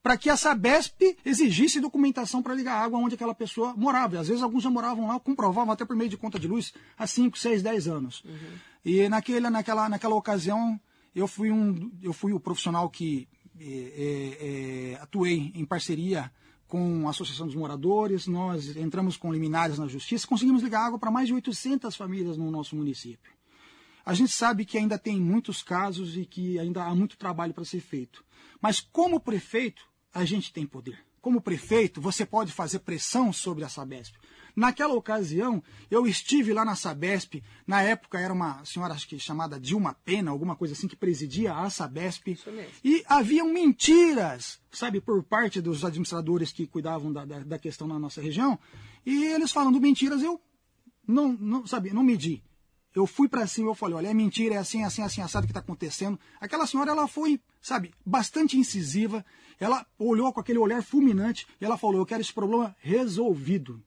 para 0.02 0.18
que 0.18 0.30
a 0.30 0.38
Sabesp 0.38 1.18
exigisse 1.24 1.80
documentação 1.80 2.42
para 2.42 2.56
ligar 2.56 2.82
água 2.82 2.98
onde 2.98 3.14
aquela 3.14 3.36
pessoa 3.36 3.76
morava. 3.76 4.20
Às 4.20 4.28
vezes 4.28 4.42
alguns 4.42 4.64
já 4.64 4.70
moravam 4.72 5.08
lá, 5.08 5.20
comprovavam 5.20 5.72
até 5.72 5.86
por 5.86 5.96
meio 5.96 6.10
de 6.10 6.18
conta 6.18 6.40
de 6.40 6.48
luz 6.48 6.74
há 6.98 7.06
5, 7.06 7.38
6, 7.38 7.62
10 7.62 7.88
anos. 7.88 8.24
Uhum. 8.24 8.58
E 8.84 9.08
naquele, 9.08 9.50
naquela, 9.50 9.88
naquela 9.88 10.16
ocasião 10.16 10.80
eu 11.14 11.28
fui, 11.28 11.52
um, 11.52 11.92
eu 12.02 12.14
fui 12.14 12.34
o 12.34 12.40
profissional 12.40 12.90
que 12.90 13.28
é, 13.60 14.94
é, 14.94 15.02
atuei 15.02 15.52
em 15.56 15.66
parceria 15.66 16.32
com 16.68 17.08
a 17.08 17.12
Associação 17.12 17.46
dos 17.48 17.56
Moradores, 17.56 18.28
nós 18.28 18.76
entramos 18.76 19.16
com 19.16 19.32
liminares 19.32 19.80
na 19.80 19.88
justiça, 19.88 20.28
conseguimos 20.28 20.62
ligar 20.62 20.86
água 20.86 21.00
para 21.00 21.10
mais 21.10 21.28
de 21.28 21.34
800 21.34 21.96
famílias 21.96 22.38
no 22.38 22.52
nosso 22.52 22.76
município. 22.76 23.32
A 24.06 24.14
gente 24.14 24.32
sabe 24.32 24.66
que 24.66 24.78
ainda 24.78 24.98
tem 24.98 25.20
muitos 25.20 25.62
casos 25.62 26.16
e 26.18 26.26
que 26.26 26.58
ainda 26.60 26.84
há 26.84 26.96
muito 26.96 27.18
trabalho 27.18 27.54
para 27.54 27.66
ser 27.66 27.82
feito. 27.82 28.24
Mas 28.62 28.80
como 28.80 29.20
prefeito, 29.20 29.84
a 30.14 30.24
gente 30.26 30.52
tem 30.52 30.66
poder. 30.66 31.00
Como 31.22 31.42
prefeito, 31.42 32.00
você 32.00 32.26
pode 32.26 32.52
fazer 32.52 32.80
pressão 32.80 33.34
sobre 33.34 33.64
a 33.64 33.70
Sabesp. 33.70 34.16
Naquela 34.58 34.96
ocasião, 34.96 35.62
eu 35.92 36.08
estive 36.08 36.52
lá 36.52 36.66
na 36.66 36.76
Sabesp, 36.76 37.44
na 37.68 37.84
época 37.84 38.20
era 38.20 38.34
uma 38.34 38.66
senhora 38.66 38.96
acho 38.96 39.08
que 39.08 39.20
chamada 39.20 39.60
Dilma 39.60 39.96
Pena, 40.04 40.32
alguma 40.32 40.56
coisa 40.56 40.74
assim, 40.74 40.88
que 40.88 40.96
presidia 40.96 41.54
a 41.54 41.70
Sabesp. 41.70 42.36
E 42.84 43.04
haviam 43.08 43.54
mentiras, 43.54 44.60
sabe, 44.72 45.00
por 45.00 45.22
parte 45.22 45.62
dos 45.62 45.86
administradores 45.86 46.52
que 46.52 46.66
cuidavam 46.66 47.14
da, 47.14 47.24
da, 47.24 47.40
da 47.42 47.60
questão 47.60 47.86
na 47.86 48.00
nossa 48.00 48.20
região. 48.20 48.58
E 49.06 49.26
eles 49.26 49.52
falando 49.52 49.80
mentiras, 49.80 50.24
eu 50.24 50.42
não, 51.08 51.34
não 51.34 51.68
sabe, 51.68 51.94
não 51.94 52.02
medi. 52.02 52.44
Eu 52.96 53.06
fui 53.06 53.30
para 53.30 53.46
cima 53.46 53.70
eu 53.70 53.76
falei, 53.76 53.96
olha, 53.96 54.08
é 54.08 54.14
mentira, 54.16 54.56
é 54.56 54.58
assim, 54.58 54.82
assim, 54.82 55.04
assim, 55.04 55.22
assado 55.22 55.46
que 55.46 55.52
está 55.52 55.60
acontecendo. 55.60 56.20
Aquela 56.42 56.66
senhora, 56.66 56.90
ela 56.90 57.08
foi, 57.08 57.40
sabe, 57.62 57.94
bastante 58.04 58.58
incisiva. 58.58 59.24
Ela 59.60 59.86
olhou 60.00 60.34
com 60.34 60.40
aquele 60.40 60.58
olhar 60.58 60.82
fulminante 60.82 61.46
e 61.62 61.66
ela 61.66 61.78
falou, 61.78 61.98
eu 62.02 62.08
quero 62.08 62.22
esse 62.22 62.34
problema 62.34 62.76
resolvido. 62.80 63.84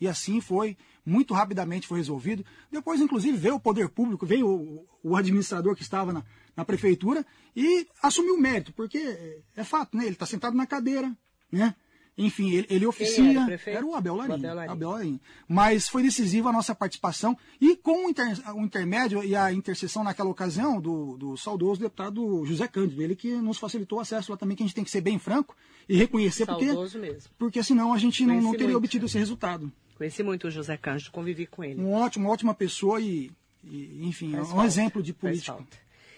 E 0.00 0.08
assim 0.08 0.40
foi, 0.40 0.76
muito 1.04 1.34
rapidamente 1.34 1.86
foi 1.86 1.98
resolvido. 1.98 2.44
Depois, 2.70 3.00
inclusive, 3.00 3.36
veio 3.36 3.56
o 3.56 3.60
poder 3.60 3.88
público, 3.88 4.24
veio 4.24 4.48
o, 4.48 4.86
o 5.02 5.16
administrador 5.16 5.74
que 5.74 5.82
estava 5.82 6.12
na, 6.12 6.24
na, 6.56 6.64
prefeitura 6.64 7.24
e 7.54 7.86
assumiu 8.02 8.34
o 8.34 8.40
mérito, 8.40 8.72
porque 8.72 8.98
é, 8.98 9.38
é 9.56 9.64
fato, 9.64 9.96
né? 9.96 10.04
Ele 10.04 10.12
está 10.12 10.26
sentado 10.26 10.56
na 10.56 10.66
cadeira, 10.66 11.14
né? 11.52 11.74
Enfim, 12.16 12.50
ele, 12.50 12.66
ele 12.68 12.86
oficia. 12.86 13.40
Era, 13.40 13.60
era, 13.66 13.86
o 13.86 13.94
Abel 13.94 14.14
Larim, 14.14 14.32
o 14.32 14.70
Abel 14.70 14.92
Abel. 14.92 15.20
Mas 15.48 15.88
foi 15.88 16.02
decisiva 16.02 16.50
a 16.50 16.52
nossa 16.52 16.74
participação 16.74 17.36
e 17.58 17.76
com 17.76 18.06
o, 18.06 18.10
inter, 18.10 18.38
o, 18.54 18.60
intermédio 18.60 19.24
e 19.24 19.34
a 19.34 19.52
intercessão 19.52 20.04
naquela 20.04 20.28
ocasião 20.28 20.80
do, 20.80 21.16
do 21.16 21.36
saudoso 21.36 21.80
deputado 21.80 22.44
José 22.44 22.68
Cândido, 22.68 23.02
ele 23.02 23.16
que 23.16 23.32
nos 23.36 23.58
facilitou 23.58 23.98
o 23.98 24.02
acesso 24.02 24.30
lá 24.30 24.36
também, 24.36 24.56
que 24.56 24.62
a 24.62 24.66
gente 24.66 24.74
tem 24.74 24.84
que 24.84 24.90
ser 24.90 25.00
bem 25.00 25.18
franco 25.18 25.56
e 25.88 25.96
reconhecer, 25.96 26.44
saudoso 26.44 26.92
porque, 26.92 26.98
mesmo. 26.98 27.30
porque 27.38 27.62
senão 27.62 27.94
a 27.94 27.98
gente 27.98 28.24
não, 28.26 28.40
não, 28.40 28.52
teria 28.52 28.66
muito. 28.66 28.78
obtido 28.78 29.06
esse 29.06 29.18
resultado. 29.18 29.72
Conheci 30.00 30.22
muito 30.22 30.46
o 30.46 30.50
José 30.50 30.78
Cândido, 30.78 31.10
convivi 31.10 31.46
com 31.46 31.62
ele. 31.62 31.78
Um 31.78 31.92
ótimo, 31.92 32.24
uma 32.24 32.32
ótima 32.32 32.54
pessoa 32.54 32.98
e, 33.02 33.30
e 33.62 34.08
enfim, 34.08 34.32
Faz 34.32 34.46
um 34.46 34.52
falta. 34.52 34.66
exemplo 34.66 35.02
de 35.02 35.12
político. 35.12 35.66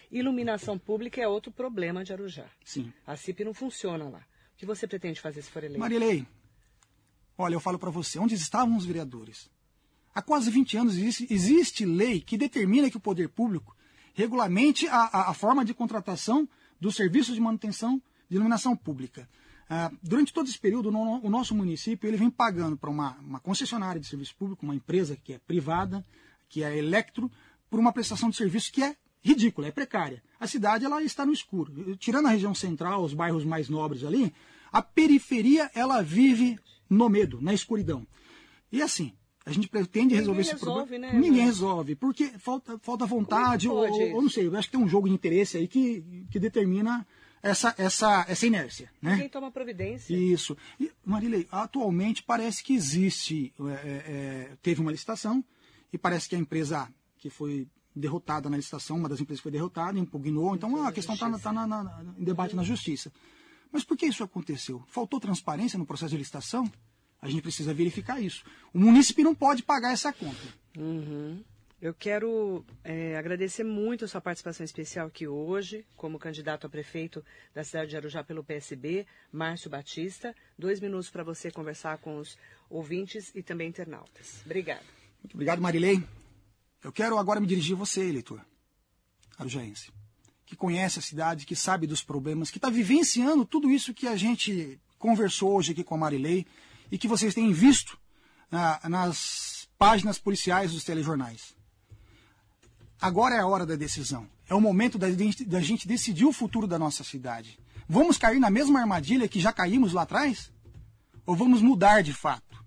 Iluminação 0.09 0.79
pública 0.79 1.21
é 1.21 1.27
outro 1.27 1.51
problema 1.51 2.05
de 2.05 2.13
Arujá. 2.13 2.47
Sim. 2.65 2.93
A 3.05 3.17
CIP 3.17 3.43
não 3.43 3.53
funciona 3.53 4.09
lá 4.09 4.25
que 4.57 4.65
você 4.65 4.87
pretende 4.87 5.21
fazer 5.21 5.43
se 5.43 5.51
for 5.51 5.65
eleito? 5.65 5.81
Marilei, 5.81 6.25
olha, 7.37 7.55
eu 7.57 7.59
falo 7.59 7.77
para 7.77 7.91
você, 7.91 8.21
onde 8.21 8.37
estavam 8.37 8.77
os 8.77 8.85
vereadores? 8.85 9.51
Há 10.15 10.23
quase 10.23 10.49
20 10.49 10.77
anos 10.77 10.97
existe, 10.97 11.27
existe 11.29 11.85
lei 11.85 12.21
que 12.21 12.39
determina 12.39 12.89
que 12.89 12.97
o 12.97 13.01
poder 13.01 13.31
público 13.31 13.77
regulamente 14.15 14.87
a, 14.87 15.11
a, 15.13 15.31
a 15.31 15.35
forma 15.35 15.65
de 15.65 15.75
contratação 15.75 16.49
dos 16.81 16.95
serviços 16.95 17.35
de 17.35 17.41
manutenção 17.41 18.01
de 18.31 18.37
iluminação 18.37 18.77
pública. 18.77 19.29
Ah, 19.75 19.91
durante 20.03 20.35
todo 20.35 20.47
esse 20.51 20.59
período, 20.59 20.91
o 20.91 21.31
nosso 21.31 21.55
município 21.55 22.07
ele 22.07 22.19
vem 22.19 22.29
pagando 22.29 22.77
para 22.77 22.91
uma, 22.91 23.17
uma, 23.27 23.41
concessionária 23.41 23.99
de 23.99 24.07
serviço 24.07 24.37
público, 24.37 24.67
uma 24.67 24.75
empresa 24.75 25.17
que 25.17 25.33
é 25.33 25.39
privada, 25.39 26.05
que 26.47 26.63
é 26.63 26.77
Electro, 26.77 27.31
por 27.71 27.81
uma 27.81 27.91
prestação 27.91 28.29
de 28.29 28.37
serviço 28.37 28.71
que 28.71 28.83
é 28.83 28.95
ridícula, 29.23 29.69
é 29.69 29.71
precária. 29.71 30.23
A 30.39 30.47
cidade 30.47 30.85
ela 30.85 31.03
está 31.03 31.25
no 31.25 31.33
escuro. 31.33 31.97
Tirando 31.97 32.27
a 32.27 32.31
região 32.33 32.55
central, 32.55 33.03
os 33.03 33.15
bairros 33.15 33.47
mais 33.47 33.71
nobres 33.71 34.05
ali, 34.05 34.31
a 34.71 34.83
periferia 34.83 35.71
ela 35.75 36.03
vive 36.03 36.59
no 36.91 37.09
medo, 37.09 37.41
na 37.41 37.55
escuridão. 37.55 38.07
E 38.71 38.83
assim, 38.83 39.15
a 39.47 39.53
gente 39.53 39.69
pretende 39.69 40.15
resolver 40.15 40.43
esse 40.43 40.53
resolve, 40.53 40.87
problema. 40.91 41.15
Né, 41.15 41.19
Ninguém 41.19 41.47
resolve, 41.47 41.95
porque 41.97 42.27
falta, 42.37 42.79
falta 42.79 43.07
vontade, 43.07 43.71
ou, 43.71 43.79
ou, 43.79 44.21
não 44.21 44.29
sei, 44.29 44.49
eu 44.49 44.55
acho 44.55 44.69
que 44.69 44.77
tem 44.77 44.85
um 44.85 44.89
jogo 44.89 45.09
de 45.09 45.15
interesse 45.15 45.57
aí 45.57 45.67
que, 45.67 46.27
que 46.31 46.39
determina 46.39 47.07
essa, 47.43 47.75
essa, 47.77 48.25
essa 48.29 48.47
inércia. 48.47 48.91
Né? 49.01 49.17
Quem 49.19 49.29
toma 49.29 49.51
providência. 49.51 50.15
Isso. 50.15 50.57
E, 50.79 50.91
Marilei, 51.05 51.49
atualmente 51.51 52.23
parece 52.23 52.63
que 52.63 52.75
existe, 52.75 53.53
é, 53.61 53.73
é, 53.73 53.77
é, 53.77 54.57
teve 54.63 54.81
uma 54.81 54.93
licitação, 54.93 55.45
e 55.93 55.99
parece 55.99 56.29
que 56.29 56.37
a 56.37 56.39
empresa 56.39 56.89
que 57.19 57.29
foi 57.29 57.69
derrotada 57.95 58.49
na 58.49 58.57
licitação, 58.57 58.97
uma 58.97 59.09
das 59.09 59.21
empresas 59.21 59.43
foi 59.43 59.53
derrotada, 59.53 59.99
impugnou, 59.99 60.55
então 60.55 60.87
a 60.87 60.93
questão 60.93 61.15
está 61.15 61.31
tá, 61.31 61.53
tá 61.53 62.05
em 62.19 62.25
debate 62.25 62.57
na 62.57 62.63
justiça. 62.63 63.13
Mas 63.71 63.85
por 63.85 63.97
que 63.97 64.07
isso 64.07 64.23
aconteceu? 64.23 64.83
Faltou 64.87 65.21
transparência 65.21 65.79
no 65.79 65.87
processo 65.87 66.11
de 66.11 66.19
licitação? 66.19 66.71
A 67.21 67.29
gente 67.29 67.43
precisa 67.43 67.73
verificar 67.73 68.21
isso. 68.21 68.45
O 68.73 68.79
município 68.79 69.25
não 69.25 69.35
pode 69.35 69.63
pagar 69.63 69.93
essa 69.93 70.13
conta. 70.13 70.41
Uhum. 70.77 71.43
Eu 71.83 71.93
quero 71.93 72.65
é, 72.85 73.17
agradecer 73.17 73.65
muito 73.65 74.05
a 74.05 74.09
sua 74.09 74.21
participação 74.21 74.63
especial 74.63 75.09
aqui 75.09 75.27
hoje, 75.27 75.85
como 75.97 76.17
candidato 76.17 76.65
a 76.65 76.71
prefeito 76.71 77.25
da 77.53 77.65
cidade 77.65 77.91
de 77.91 77.97
Arujá 77.97 78.23
pelo 78.23 78.45
PSB, 78.45 79.05
Márcio 79.33 79.69
Batista. 79.69 80.33
Dois 80.57 80.79
minutos 80.79 81.11
para 81.11 81.25
você 81.25 81.51
conversar 81.51 81.99
com 81.99 82.19
os 82.19 82.39
ouvintes 82.71 83.33
e 83.35 83.43
também 83.43 83.69
internautas. 83.69 84.43
Obrigada. 84.45 84.85
Muito 85.25 85.35
obrigado, 85.35 85.61
Marilei. 85.61 86.01
Eu 86.85 86.93
quero 86.93 87.19
agora 87.19 87.41
me 87.41 87.49
dirigir 87.49 87.75
a 87.75 87.79
você, 87.81 88.09
eleitor 88.09 88.41
arujaense, 89.37 89.91
que 90.47 90.55
conhece 90.55 91.01
a 91.01 91.03
cidade, 91.03 91.45
que 91.45 91.57
sabe 91.57 91.89
dos 91.89 92.01
problemas, 92.01 92.49
que 92.49 92.59
está 92.59 92.71
vivenciando 92.71 93.45
tudo 93.45 93.69
isso 93.69 93.93
que 93.93 94.07
a 94.07 94.15
gente 94.15 94.79
conversou 95.01 95.57
hoje 95.57 95.73
aqui 95.73 95.83
com 95.83 95.97
a 95.97 95.99
Marilei 95.99 96.47
e 96.93 96.97
que 96.97 97.09
vocês 97.09 97.35
têm 97.35 97.53
visto 97.53 97.99
ah, 98.53 98.89
nas 98.89 99.69
páginas 99.77 100.17
policiais 100.17 100.71
dos 100.71 100.85
telejornais. 100.85 101.61
Agora 103.03 103.35
é 103.35 103.41
a 103.41 103.47
hora 103.47 103.67
da 103.67 103.75
decisão. 103.75 104.29
É 104.49 104.55
o 104.55 104.61
momento 104.61 104.97
da 104.97 105.11
gente, 105.11 105.45
da 105.45 105.61
gente 105.61 105.89
decidir 105.89 106.25
o 106.25 106.33
futuro 106.33 106.69
da 106.69 106.79
nossa 106.79 107.03
cidade. 107.03 107.59
Vamos 107.89 108.17
cair 108.17 108.39
na 108.39 108.49
mesma 108.49 108.79
armadilha 108.79 109.27
que 109.27 109.41
já 109.41 109.53
caímos 109.53 109.93
lá 109.93 110.03
atrás? 110.03 110.53
Ou 111.27 111.35
vamos 111.35 111.61
mudar 111.61 112.03
de 112.03 112.13
fato? 112.13 112.65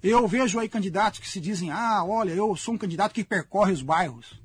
Eu 0.00 0.28
vejo 0.28 0.60
aí 0.60 0.68
candidatos 0.68 1.18
que 1.18 1.28
se 1.28 1.40
dizem: 1.40 1.72
ah, 1.72 2.04
olha, 2.04 2.30
eu 2.30 2.54
sou 2.54 2.74
um 2.74 2.78
candidato 2.78 3.12
que 3.12 3.24
percorre 3.24 3.72
os 3.72 3.82
bairros, 3.82 4.40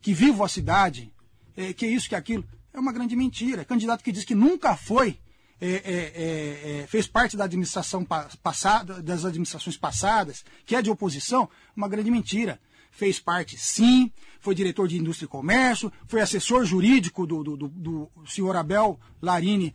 que 0.00 0.14
vivo 0.14 0.44
a 0.44 0.48
cidade, 0.48 1.12
é, 1.56 1.72
que 1.72 1.84
isso, 1.84 2.08
que 2.08 2.14
aquilo. 2.14 2.44
É 2.72 2.78
uma 2.78 2.92
grande 2.92 3.16
mentira. 3.16 3.64
Candidato 3.64 4.04
que 4.04 4.12
diz 4.12 4.24
que 4.24 4.36
nunca 4.36 4.76
foi, 4.76 5.18
é, 5.60 5.68
é, 5.68 5.72
é, 5.74 6.80
é 6.82 6.86
fez 6.86 7.08
parte 7.08 7.36
da 7.36 7.44
administração 7.44 8.06
passada, 8.40 9.02
das 9.02 9.24
administrações 9.24 9.76
passadas, 9.76 10.44
que 10.64 10.76
é 10.76 10.82
de 10.82 10.90
oposição, 10.90 11.48
uma 11.76 11.88
grande 11.88 12.10
mentira. 12.10 12.60
Fez 12.96 13.18
parte, 13.18 13.58
sim, 13.58 14.10
foi 14.40 14.54
diretor 14.54 14.86
de 14.86 14.96
indústria 14.96 15.26
e 15.26 15.28
comércio, 15.28 15.92
foi 16.06 16.20
assessor 16.20 16.64
jurídico 16.64 17.26
do, 17.26 17.42
do, 17.42 17.56
do, 17.56 17.68
do 17.68 18.10
senhor 18.26 18.56
Abel 18.56 18.98
Larini, 19.20 19.74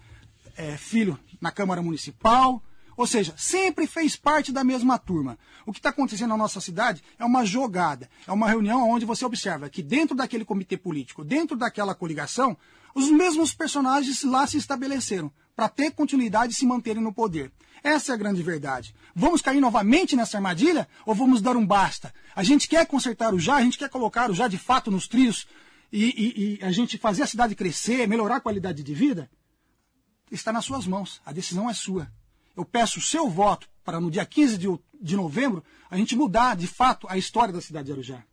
é, 0.56 0.78
filho, 0.78 1.20
na 1.40 1.52
Câmara 1.52 1.82
Municipal 1.82 2.62
ou 3.00 3.08
seja, 3.08 3.34
sempre 3.38 3.88
fez 3.88 4.18
parte 4.18 4.52
da 4.52 4.62
mesma 4.62 5.00
turma. 5.00 5.40
O 5.66 5.72
que 5.72 5.80
está 5.80 5.88
acontecendo 5.88 6.32
na 6.32 6.38
nossa 6.38 6.60
cidade 6.60 7.02
é 7.18 7.24
uma 7.24 7.46
jogada, 7.46 8.10
é 8.28 8.32
uma 8.34 8.46
reunião 8.46 8.90
onde 8.90 9.06
você 9.06 9.24
observa 9.24 9.70
que 9.70 9.82
dentro 9.82 10.14
daquele 10.14 10.44
comitê 10.44 10.76
político, 10.76 11.24
dentro 11.24 11.56
daquela 11.56 11.96
coligação, 11.96 12.58
os 12.94 13.10
mesmos 13.10 13.54
personagens 13.54 14.22
lá 14.26 14.46
se 14.46 14.58
estabeleceram 14.58 15.32
para 15.60 15.68
ter 15.68 15.92
continuidade 15.92 16.54
e 16.54 16.56
se 16.56 16.66
manterem 16.66 17.04
no 17.04 17.12
poder. 17.12 17.52
Essa 17.84 18.14
é 18.14 18.16
a 18.16 18.18
grande 18.18 18.42
verdade. 18.42 18.96
Vamos 19.14 19.42
cair 19.42 19.60
novamente 19.60 20.16
nessa 20.16 20.38
armadilha 20.38 20.88
ou 21.06 21.14
vamos 21.14 21.42
dar 21.42 21.58
um 21.58 21.68
basta? 21.68 22.14
A 22.34 22.44
gente 22.44 22.66
quer 22.66 22.88
consertar 22.88 23.34
o 23.34 23.40
já, 23.40 23.58
a 23.58 23.62
gente 23.62 23.78
quer 23.78 23.90
colocar 23.90 24.32
o 24.32 24.34
já 24.34 24.48
de 24.48 24.58
fato 24.58 24.90
nos 24.90 25.06
trios 25.06 25.46
e, 25.92 26.06
e, 26.06 26.60
e 26.62 26.64
a 26.64 26.72
gente 26.72 26.98
fazer 26.98 27.24
a 27.24 27.28
cidade 27.28 27.56
crescer, 27.56 28.08
melhorar 28.08 28.38
a 28.38 28.40
qualidade 28.40 28.82
de 28.82 28.94
vida? 28.94 29.30
Está 30.32 30.54
nas 30.54 30.64
suas 30.64 30.88
mãos. 30.88 31.22
A 31.26 31.34
decisão 31.34 31.70
é 31.70 31.74
sua. 31.74 32.10
eu 32.56 32.64
peço 32.64 33.00
o 33.00 33.02
seu 33.02 33.30
voto 33.30 33.68
para 33.84 34.00
no 34.00 34.10
dia 34.10 34.26
15 34.26 34.58
de, 34.58 34.68
de 35.02 35.18
novembro 35.18 35.62
a 35.92 35.98
gente 35.98 36.16
mudar 36.16 36.56
de 36.56 36.68
fato 36.68 37.06
a 37.10 37.18
história 37.18 37.54
da 37.54 37.60
cidade 37.60 37.88
de 37.88 37.92
Arujá. 37.92 38.24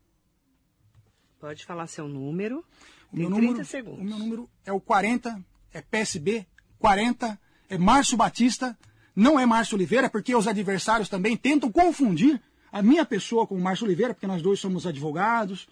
Pode 1.40 1.66
falar 1.66 1.88
seu 1.88 2.06
número. 2.06 2.64
O 3.12 3.16
meu 3.16 3.28
número, 3.28 3.64
segundos. 3.64 4.00
O 4.00 4.04
meu 4.04 4.16
número 4.16 4.48
é 4.64 4.72
o 4.72 4.80
40, 4.80 5.44
é 5.72 5.82
PSB 5.82 6.46
40, 6.78 7.38
é 7.68 7.78
Márcio 7.78 8.16
Batista, 8.16 8.76
não 9.14 9.38
é 9.40 9.46
Márcio 9.46 9.76
Oliveira, 9.76 10.10
porque 10.10 10.34
os 10.34 10.46
adversários 10.46 11.08
também 11.08 11.36
tentam 11.36 11.70
confundir 11.70 12.40
a 12.70 12.82
minha 12.82 13.04
pessoa 13.04 13.46
com 13.46 13.56
o 13.56 13.60
Márcio 13.60 13.86
Oliveira, 13.86 14.12
porque 14.12 14.26
nós 14.26 14.42
dois 14.42 14.60
somos 14.60 14.86
advogados, 14.86 15.66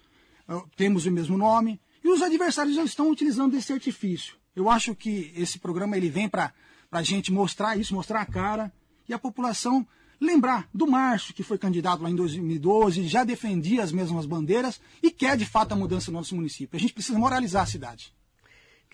temos 0.77 1.07
o 1.07 1.11
mesmo 1.11 1.37
nome, 1.37 1.81
e 2.03 2.09
os 2.09 2.23
adversários 2.23 2.75
já 2.75 2.85
estão 2.85 3.11
utilizando 3.11 3.57
esse 3.57 3.73
artifício. 3.73 4.37
Eu 4.57 4.71
acho 4.71 4.95
que 4.95 5.33
esse 5.37 5.59
programa 5.59 5.97
ele 5.97 6.09
vem 6.09 6.29
para 6.29 6.53
a 6.91 7.03
gente 7.03 7.33
mostrar 7.33 7.77
isso, 7.77 7.95
mostrar 7.95 8.21
a 8.23 8.27
cara, 8.27 8.73
e 9.09 9.13
a 9.13 9.19
população 9.19 9.87
lembrar 10.21 10.69
do 10.73 10.87
Márcio, 10.87 11.35
que 11.35 11.43
foi 11.43 11.59
candidato 11.59 12.03
lá 12.03 12.09
em 12.09 12.15
2012, 12.15 13.07
já 13.07 13.25
defendia 13.25 13.83
as 13.83 13.93
mesmas 13.93 14.25
bandeiras 14.25 14.81
e 15.03 15.11
quer 15.11 15.37
de 15.37 15.45
fato 15.45 15.73
a 15.73 15.77
mudança 15.77 16.11
no 16.11 16.19
nosso 16.19 16.35
município. 16.35 16.77
A 16.77 16.81
gente 16.81 16.95
precisa 16.95 17.19
moralizar 17.19 17.65
a 17.65 17.67
cidade. 17.67 18.15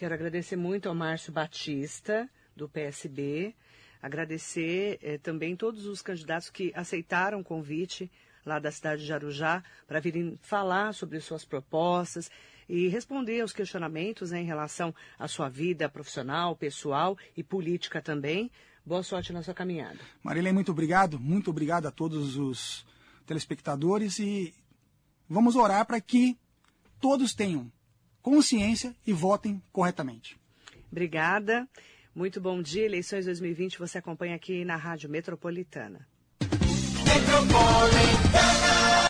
Quero 0.00 0.14
agradecer 0.14 0.56
muito 0.56 0.88
ao 0.88 0.94
Márcio 0.94 1.30
Batista, 1.30 2.26
do 2.56 2.66
PSB, 2.66 3.54
agradecer 4.00 4.98
eh, 5.02 5.18
também 5.18 5.54
todos 5.54 5.84
os 5.84 6.00
candidatos 6.00 6.48
que 6.48 6.72
aceitaram 6.74 7.40
o 7.40 7.44
convite 7.44 8.10
lá 8.46 8.58
da 8.58 8.70
cidade 8.72 9.04
de 9.04 9.12
Arujá 9.12 9.62
para 9.86 10.00
virem 10.00 10.38
falar 10.40 10.94
sobre 10.94 11.20
suas 11.20 11.44
propostas 11.44 12.30
e 12.66 12.88
responder 12.88 13.42
aos 13.42 13.52
questionamentos 13.52 14.30
né, 14.30 14.40
em 14.40 14.46
relação 14.46 14.94
à 15.18 15.28
sua 15.28 15.50
vida 15.50 15.86
profissional, 15.86 16.56
pessoal 16.56 17.14
e 17.36 17.44
política 17.44 18.00
também. 18.00 18.50
Boa 18.86 19.02
sorte 19.02 19.34
na 19.34 19.42
sua 19.42 19.52
caminhada. 19.52 19.98
Marilene, 20.22 20.54
muito 20.54 20.72
obrigado. 20.72 21.20
Muito 21.20 21.50
obrigado 21.50 21.84
a 21.84 21.90
todos 21.90 22.38
os 22.38 22.86
telespectadores 23.26 24.18
e 24.18 24.54
vamos 25.28 25.56
orar 25.56 25.84
para 25.84 26.00
que 26.00 26.38
todos 26.98 27.34
tenham 27.34 27.70
consciência 28.22 28.94
e 29.06 29.12
votem 29.12 29.62
corretamente. 29.72 30.38
Obrigada. 30.90 31.68
Muito 32.14 32.40
bom 32.40 32.60
dia. 32.60 32.84
Eleições 32.84 33.24
2020 33.24 33.78
você 33.78 33.98
acompanha 33.98 34.34
aqui 34.34 34.64
na 34.64 34.76
Rádio 34.76 35.08
Metropolitana. 35.08 36.06
Metropolitana. 37.04 39.00